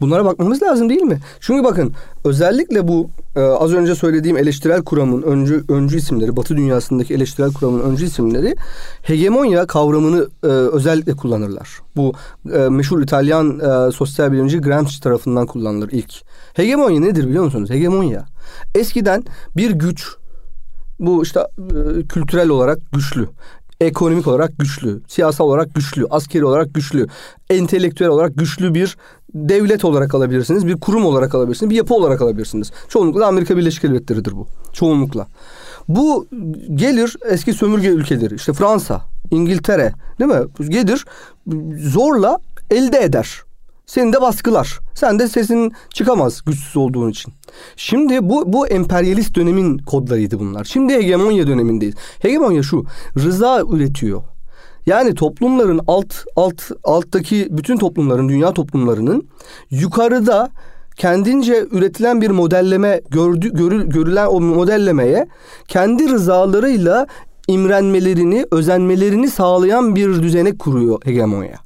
[0.00, 1.20] Bunlara bakmamız lazım değil mi?
[1.40, 1.94] Çünkü bakın
[2.24, 7.80] özellikle bu e, az önce söylediğim eleştirel kuramın öncü, öncü isimleri, Batı dünyasındaki eleştirel kuramın
[7.80, 8.56] öncü isimleri
[9.02, 11.68] hegemonya kavramını e, özellikle kullanırlar.
[11.96, 12.12] Bu
[12.52, 16.14] e, meşhur İtalyan e, sosyal bilimci Gramsci tarafından kullanılır ilk.
[16.54, 17.70] Hegemonya nedir biliyor musunuz?
[17.70, 18.24] Hegemonya
[18.74, 19.24] eskiden
[19.56, 20.16] bir güç
[20.98, 23.28] bu işte e, kültürel olarak güçlü,
[23.80, 27.06] ekonomik olarak güçlü, siyasal olarak güçlü, askeri olarak güçlü,
[27.50, 28.96] entelektüel olarak güçlü bir
[29.34, 32.72] devlet olarak alabilirsiniz, bir kurum olarak alabilirsiniz, bir yapı olarak alabilirsiniz.
[32.88, 34.46] Çoğunlukla Amerika Birleşik Devletleri'dir bu.
[34.72, 35.26] Çoğunlukla.
[35.88, 36.26] Bu
[36.74, 40.68] gelir eski sömürge ülkeleri, işte Fransa, İngiltere, değil mi?
[40.68, 41.04] Gelir
[41.78, 42.38] zorla
[42.70, 43.42] elde eder.
[43.86, 44.78] Seni de baskılar.
[44.94, 47.32] Sen de sesin çıkamaz güçsüz olduğun için.
[47.76, 50.64] Şimdi bu bu emperyalist dönemin kodlarıydı bunlar.
[50.64, 51.94] Şimdi hegemonya dönemindeyiz.
[52.18, 52.84] Hegemonya şu.
[53.16, 54.22] Rıza üretiyor.
[54.86, 59.28] Yani toplumların alt alt alttaki bütün toplumların, dünya toplumlarının
[59.70, 60.50] yukarıda
[60.96, 65.28] kendince üretilen bir modelleme gördü, görü, görülen o modellemeye
[65.68, 67.06] kendi rızalarıyla
[67.48, 71.56] imrenmelerini, özenmelerini sağlayan bir düzenek kuruyor hegemonya.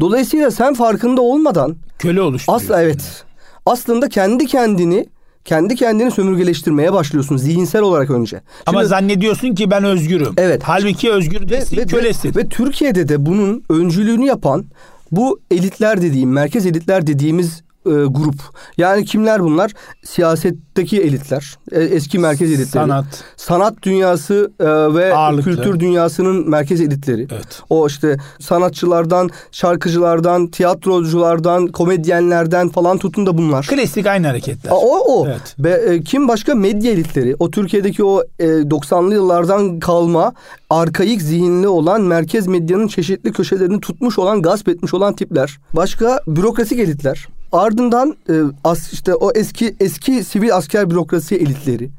[0.00, 2.66] Dolayısıyla sen farkında olmadan Köle oluşturuyorsun.
[2.66, 3.24] asla evet.
[3.66, 5.06] Aslında kendi kendini
[5.44, 8.40] kendi kendini sömürgeleştirmeye başlıyorsun zihinsel olarak önce.
[8.66, 10.34] Ama Şimdi- zannediyorsun ki ben özgürüm.
[10.36, 10.62] Evet.
[10.64, 12.34] Halbuki özgür değilsin, ve, kölesin.
[12.36, 14.64] ve Türkiye'de de bunun öncülüğünü yapan
[15.12, 18.34] bu elitler dediğim, merkez elitler dediğimiz e, grup.
[18.76, 19.72] Yani kimler bunlar?
[20.04, 22.66] Siyasetteki elitler, e, eski merkez elitleri.
[22.66, 23.04] Sanat.
[23.36, 24.64] Sanat dünyası e,
[24.94, 25.50] ve Ağırlıklı.
[25.50, 27.26] kültür dünyasının merkez elitleri.
[27.32, 27.62] Evet.
[27.70, 33.66] O işte sanatçılardan, şarkıcılardan, tiyatroculardan, komedyenlerden falan tutun da bunlar.
[33.66, 34.70] Klasik aynı hareketler.
[34.70, 35.26] Aa, O o.
[35.26, 35.56] Evet.
[35.58, 37.36] Ve e, kim başka medya elitleri?
[37.38, 40.32] O Türkiye'deki o e, 90'lı yıllardan kalma
[40.70, 45.58] arkaik zihinli olan merkez medyanın çeşitli köşelerini tutmuş olan, gasp etmiş olan tipler.
[45.72, 47.28] Başka bürokratik elitler.
[47.52, 48.34] Ardından e,
[48.64, 51.90] as, işte o eski eski sivil asker bürokrasi elitleri.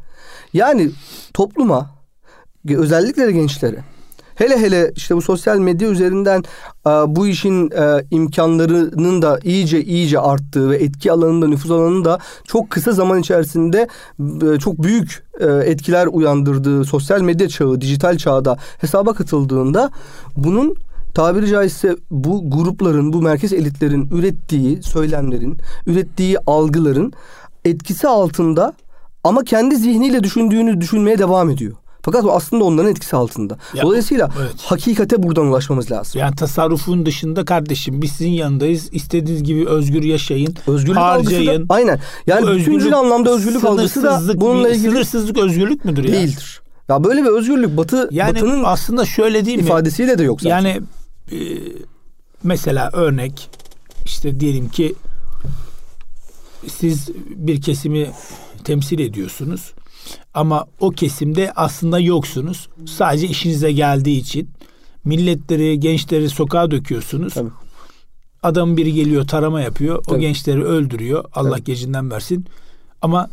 [0.54, 0.91] Yani
[1.34, 1.89] topluma
[2.70, 3.84] özellikle de gençlere
[4.36, 6.43] hele hele işte bu sosyal medya üzerinden
[6.88, 12.20] e, bu işin e, imkanlarının da iyice iyice arttığı ve etki alanında nüfuz alanının da
[12.47, 13.88] çok kısa zaman içerisinde
[14.20, 19.91] e, çok büyük e, etkiler uyandırdığı sosyal medya çağı, dijital çağda hesaba katıldığında
[20.38, 20.76] bunun
[21.14, 25.57] tabiri caizse bu grupların, bu merkez elitlerin ürettiği söylemlerin,
[25.88, 27.14] ürettiği algıların
[27.66, 28.74] etkisi altında
[29.24, 31.74] ama kendi zihniyle düşündüğünü düşünmeye devam ediyor.
[32.01, 33.57] Fakat o aslında onların etkisi altında.
[33.74, 34.51] Ya, Dolayısıyla evet.
[34.66, 36.22] hakikate buradan ulaşmamız lazım.
[36.22, 38.89] Yani tasarrufun dışında kardeşim biz sizin yanındayız.
[38.91, 40.55] İstediğiniz gibi özgür yaşayın.
[40.68, 41.66] Özgürlük algısı da harcayın.
[41.70, 41.99] aynen.
[42.28, 46.14] Yani Bu bütüncül anlamda özgürlük algısı da bununla ilgili Sınırsızlık özgürlük müdür ya?
[46.14, 46.61] değildir.
[46.89, 49.64] Ya böyle bir özgürlük Batı Yani Batı'nın aslında şöyle değil mi?
[49.64, 50.55] ifadesiyle de yok zaten.
[50.55, 50.82] Yani
[51.32, 51.38] e,
[52.43, 53.49] mesela örnek
[54.05, 54.95] işte diyelim ki
[56.67, 58.11] siz bir kesimi
[58.63, 59.74] temsil ediyorsunuz
[60.34, 62.69] ama o kesimde aslında yoksunuz.
[62.86, 64.49] Sadece işinize geldiği için
[65.05, 67.34] milletleri, gençleri sokağa döküyorsunuz.
[67.34, 67.49] Tabii.
[68.43, 69.95] Adam biri geliyor tarama yapıyor.
[69.95, 70.21] O Tabii.
[70.21, 71.26] gençleri öldürüyor.
[71.34, 72.45] Allah gecinden versin.
[73.01, 73.30] Ama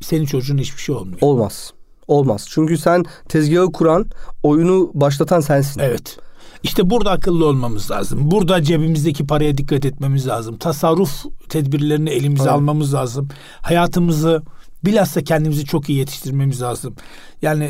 [0.00, 1.18] senin çocuğun hiçbir şey olmuyor.
[1.20, 1.72] Olmaz.
[2.08, 2.46] Olmaz.
[2.50, 4.06] Çünkü sen tezgahı kuran,
[4.42, 5.80] oyunu başlatan sensin.
[5.80, 6.18] Evet.
[6.62, 8.30] İşte burada akıllı olmamız lazım.
[8.30, 10.56] Burada cebimizdeki paraya dikkat etmemiz lazım.
[10.56, 12.52] Tasarruf tedbirlerini elimize Evet.
[12.52, 13.28] almamız lazım.
[13.60, 14.42] Hayatımızı
[14.84, 16.94] bilhassa kendimizi çok iyi yetiştirmemiz lazım.
[17.42, 17.64] Yani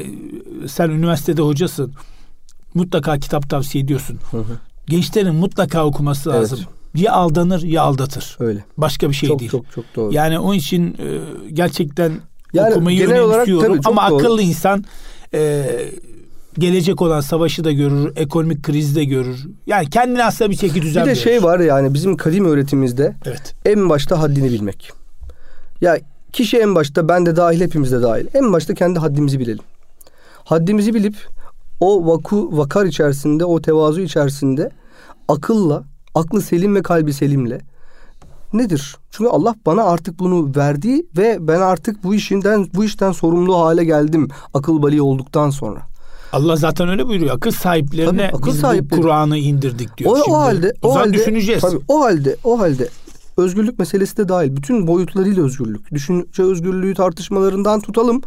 [0.64, 1.93] e, sen üniversitede hocasın.
[2.74, 4.18] Mutlaka kitap tavsiye ediyorsun.
[4.30, 4.59] Hı hı.
[4.87, 6.41] Gençlerin mutlaka okuması Evet.
[6.43, 6.59] lazım.
[6.95, 8.37] Ya aldanır ya aldatır.
[8.41, 8.64] Öyle.
[8.76, 9.51] Başka bir şey çok değil.
[9.51, 10.14] çok çok doğru.
[10.14, 11.07] Yani onun için e,
[11.53, 12.12] gerçekten
[12.53, 14.16] Yani okumayı genel olarak tabii Ama doğru.
[14.16, 14.84] akıllı insan
[15.34, 15.66] e,
[16.59, 19.46] gelecek olan savaşı da görür, ekonomik krizi de görür.
[19.66, 21.20] Yani kendine aslında bir çeki düzen bir de verir.
[21.20, 23.54] şey var yani bizim kadim öğretimizde Evet.
[23.64, 24.92] en başta haddini bilmek.
[25.80, 25.98] Ya
[26.32, 28.26] kişi en başta ben de dahil hepimiz de dahil.
[28.34, 29.64] En başta kendi haddimizi bilelim.
[30.44, 31.16] Haddimizi bilip
[31.80, 34.70] o vaku vakar içerisinde o tevazu içerisinde
[35.28, 35.84] akılla,
[36.14, 37.61] aklı selim ve kalbi selimle
[38.52, 38.96] nedir?
[39.11, 43.84] Çünkü Allah bana artık bunu verdi ve ben artık bu işinden bu işten sorumlu hale
[43.84, 45.82] geldim akıl bali olduktan sonra.
[46.33, 47.37] Allah zaten öyle buyuruyor.
[47.37, 48.91] Akıl sahiplerine Tabii, akıl biz sahipleri.
[48.91, 50.11] bu Kur'an'ı indirdik diyor.
[50.11, 51.61] O, Şimdi o halde o halde düşüneceğiz.
[51.61, 52.89] Tabii, o halde o halde
[53.37, 55.95] özgürlük meselesi de dahil bütün boyutlarıyla özgürlük.
[55.95, 58.22] Düşünce özgürlüğü tartışmalarından tutalım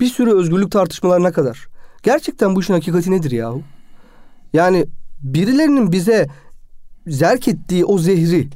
[0.00, 1.68] bir sürü özgürlük tartışmalarına kadar.
[2.02, 3.62] Gerçekten bu işin hakikati nedir yahu?
[4.52, 4.86] Yani
[5.22, 6.28] birilerinin bize
[7.06, 8.48] zerk ettiği o zehri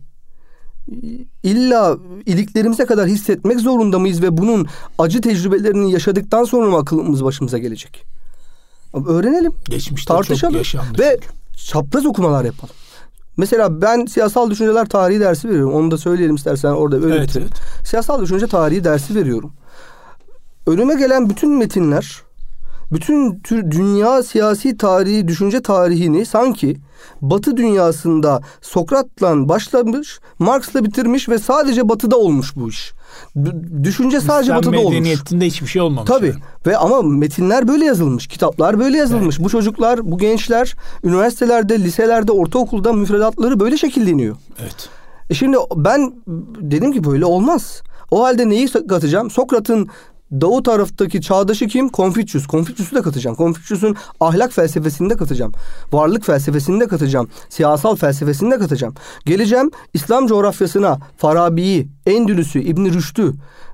[1.43, 4.67] illa iliklerimize kadar hissetmek zorunda mıyız ve bunun
[4.99, 8.05] acı tecrübelerini yaşadıktan sonra mı akılımız başımıza gelecek?
[8.95, 10.99] Öğrenelim, Geçmişte çok tartışalım yaşandı.
[10.99, 11.18] ve
[11.66, 12.74] çapraz okumalar yapalım.
[13.36, 15.74] Mesela ben siyasal düşünceler tarihi dersi veriyorum.
[15.74, 17.49] Onu da söyleyelim istersen orada öyle Evet, bitirelim.
[17.53, 17.86] evet.
[17.89, 19.53] Siyasal düşünce tarihi dersi veriyorum.
[20.66, 22.22] Önüme gelen bütün metinler,
[22.93, 26.76] bütün tür dünya siyasi tarihi, düşünce tarihini sanki
[27.20, 32.93] Batı dünyasında Sokrat'la başlamış, Marx'la bitirmiş ve sadece Batı'da olmuş bu iş.
[33.83, 34.93] Düşünce sadece İslam Batı'da olmuş.
[34.93, 36.09] medeniyetinde hiçbir şey olmamış.
[36.09, 36.27] Tabii.
[36.27, 36.41] yani.
[36.66, 39.39] Ve ama metinler böyle yazılmış, kitaplar böyle yazılmış.
[39.39, 44.37] Bu çocuklar, bu gençler üniversitelerde, liselerde, ortaokulda müfredatları böyle şekilleniyor.
[44.62, 44.89] Evet.
[45.31, 46.12] E şimdi ben
[46.61, 47.83] dedim ki böyle olmaz.
[48.11, 49.31] O halde neyi katacağım?
[49.31, 49.89] Sokrat'ın
[50.41, 51.89] Doğu taraftaki çağdaşı kim?
[51.89, 52.47] Konfüçyüs.
[52.47, 53.37] Konfüçyüs'ü de katacağım.
[53.37, 55.53] Konfüçyüs'ün ahlak felsefesini de katacağım.
[55.93, 57.29] Varlık felsefesini de katacağım.
[57.49, 58.95] Siyasal felsefesini de katacağım.
[59.26, 63.33] Geleceğim İslam coğrafyasına Farabi'yi, Endülüs'ü, İbn Rüşd'ü,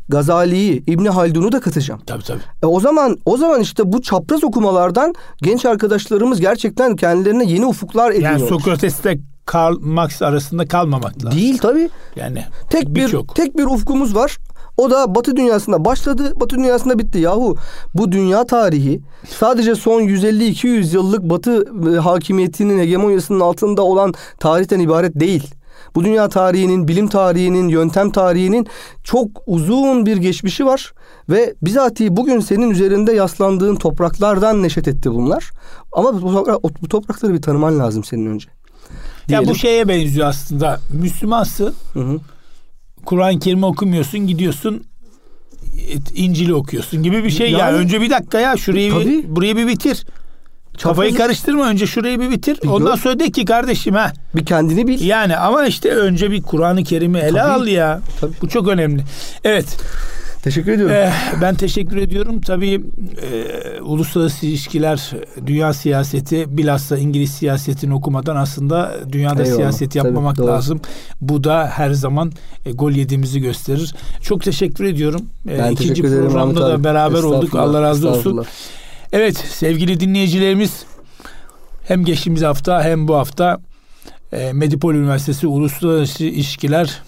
[0.09, 2.00] Gazali'yi, İbn Haldun'u da katacağım.
[2.07, 2.40] Tabii tabii.
[2.62, 8.11] E o zaman o zaman işte bu çapraz okumalardan genç arkadaşlarımız gerçekten kendilerine yeni ufuklar
[8.11, 8.32] ediyor.
[8.32, 11.38] Yani Sokrates'te Karl Marx arasında kalmamak lazım.
[11.40, 11.90] Değil tabii.
[12.16, 13.36] Yani Tek bir birçok.
[13.36, 14.38] tek bir ufkumuz var.
[14.77, 17.18] O da Batı dünyasında başladı, Batı dünyasında bitti.
[17.18, 17.57] Yahu
[17.95, 21.64] bu dünya tarihi sadece son 150-200 yıllık Batı
[21.95, 25.55] e, hakimiyetinin hegemonyasının altında olan tarihten ibaret değil.
[25.95, 28.66] Bu dünya tarihinin, bilim tarihinin, yöntem tarihinin
[29.05, 30.93] çok uzun bir geçmişi var
[31.29, 35.51] ve bizatihi bugün senin üzerinde yaslandığın topraklardan neşet etti bunlar.
[35.93, 38.49] Ama bu, toprak- bu toprakları bir tanıman lazım senin önce.
[39.29, 39.57] Ya bu Diyelim.
[39.57, 40.81] şeye benziyor aslında.
[40.93, 41.75] Müslümansın.
[41.93, 42.18] Hı hı.
[43.05, 44.84] Kur'an-ı Kerim'i okumuyorsun, gidiyorsun
[46.14, 47.59] İncil'i okuyorsun gibi bir şey ya.
[47.59, 49.36] Yani- Önce bir dakika ya şurayı bir, Tabii.
[49.36, 50.07] burayı bir bitir.
[50.82, 52.59] Kafayı karıştırma önce şurayı bir bitir.
[52.62, 54.12] Bir Ondan sonra de ki kardeşim ha.
[54.34, 55.00] Bir kendini bil.
[55.07, 57.40] Yani ama işte önce bir Kur'an-ı Kerim'i ele Tabii.
[57.40, 58.00] al ya.
[58.20, 58.32] Tabii.
[58.42, 59.02] Bu çok önemli.
[59.44, 59.66] Evet.
[60.45, 60.97] Teşekkür ediyorum.
[60.97, 62.40] Eh, ben teşekkür ediyorum.
[62.40, 62.80] Tabii
[63.22, 65.11] e, uluslararası ilişkiler,
[65.47, 69.57] dünya siyaseti, bilhassa İngiliz siyasetini okumadan aslında dünyada Eyvallah.
[69.57, 70.47] siyaset Tabii, yapmamak doğru.
[70.47, 70.80] lazım.
[71.20, 72.32] Bu da her zaman
[72.66, 73.95] e, gol yediğimizi gösterir.
[74.22, 75.20] Çok teşekkür ediyorum.
[75.49, 76.84] E, Ben ikinci teşekkür ederim programda da abi.
[76.84, 77.55] beraber olduk.
[77.55, 78.45] Allah razı olsun.
[79.12, 80.84] Evet sevgili dinleyicilerimiz
[81.88, 83.59] hem geçtiğimiz hafta hem bu hafta
[84.32, 87.03] e, Medipol Üniversitesi Uluslararası İlişkiler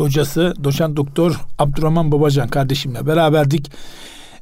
[0.00, 3.70] hocası doçent doktor Abdurrahman Babacan kardeşimle beraberdik.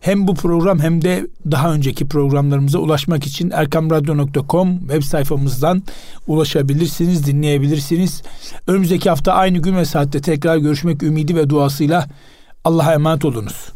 [0.01, 5.83] Hem bu program hem de daha önceki programlarımıza ulaşmak için erkamradyo.com web sayfamızdan
[6.27, 8.23] ulaşabilirsiniz, dinleyebilirsiniz.
[8.67, 12.09] Önümüzdeki hafta aynı gün ve saatte tekrar görüşmek ümidi ve duasıyla
[12.65, 13.76] Allah'a emanet olunuz.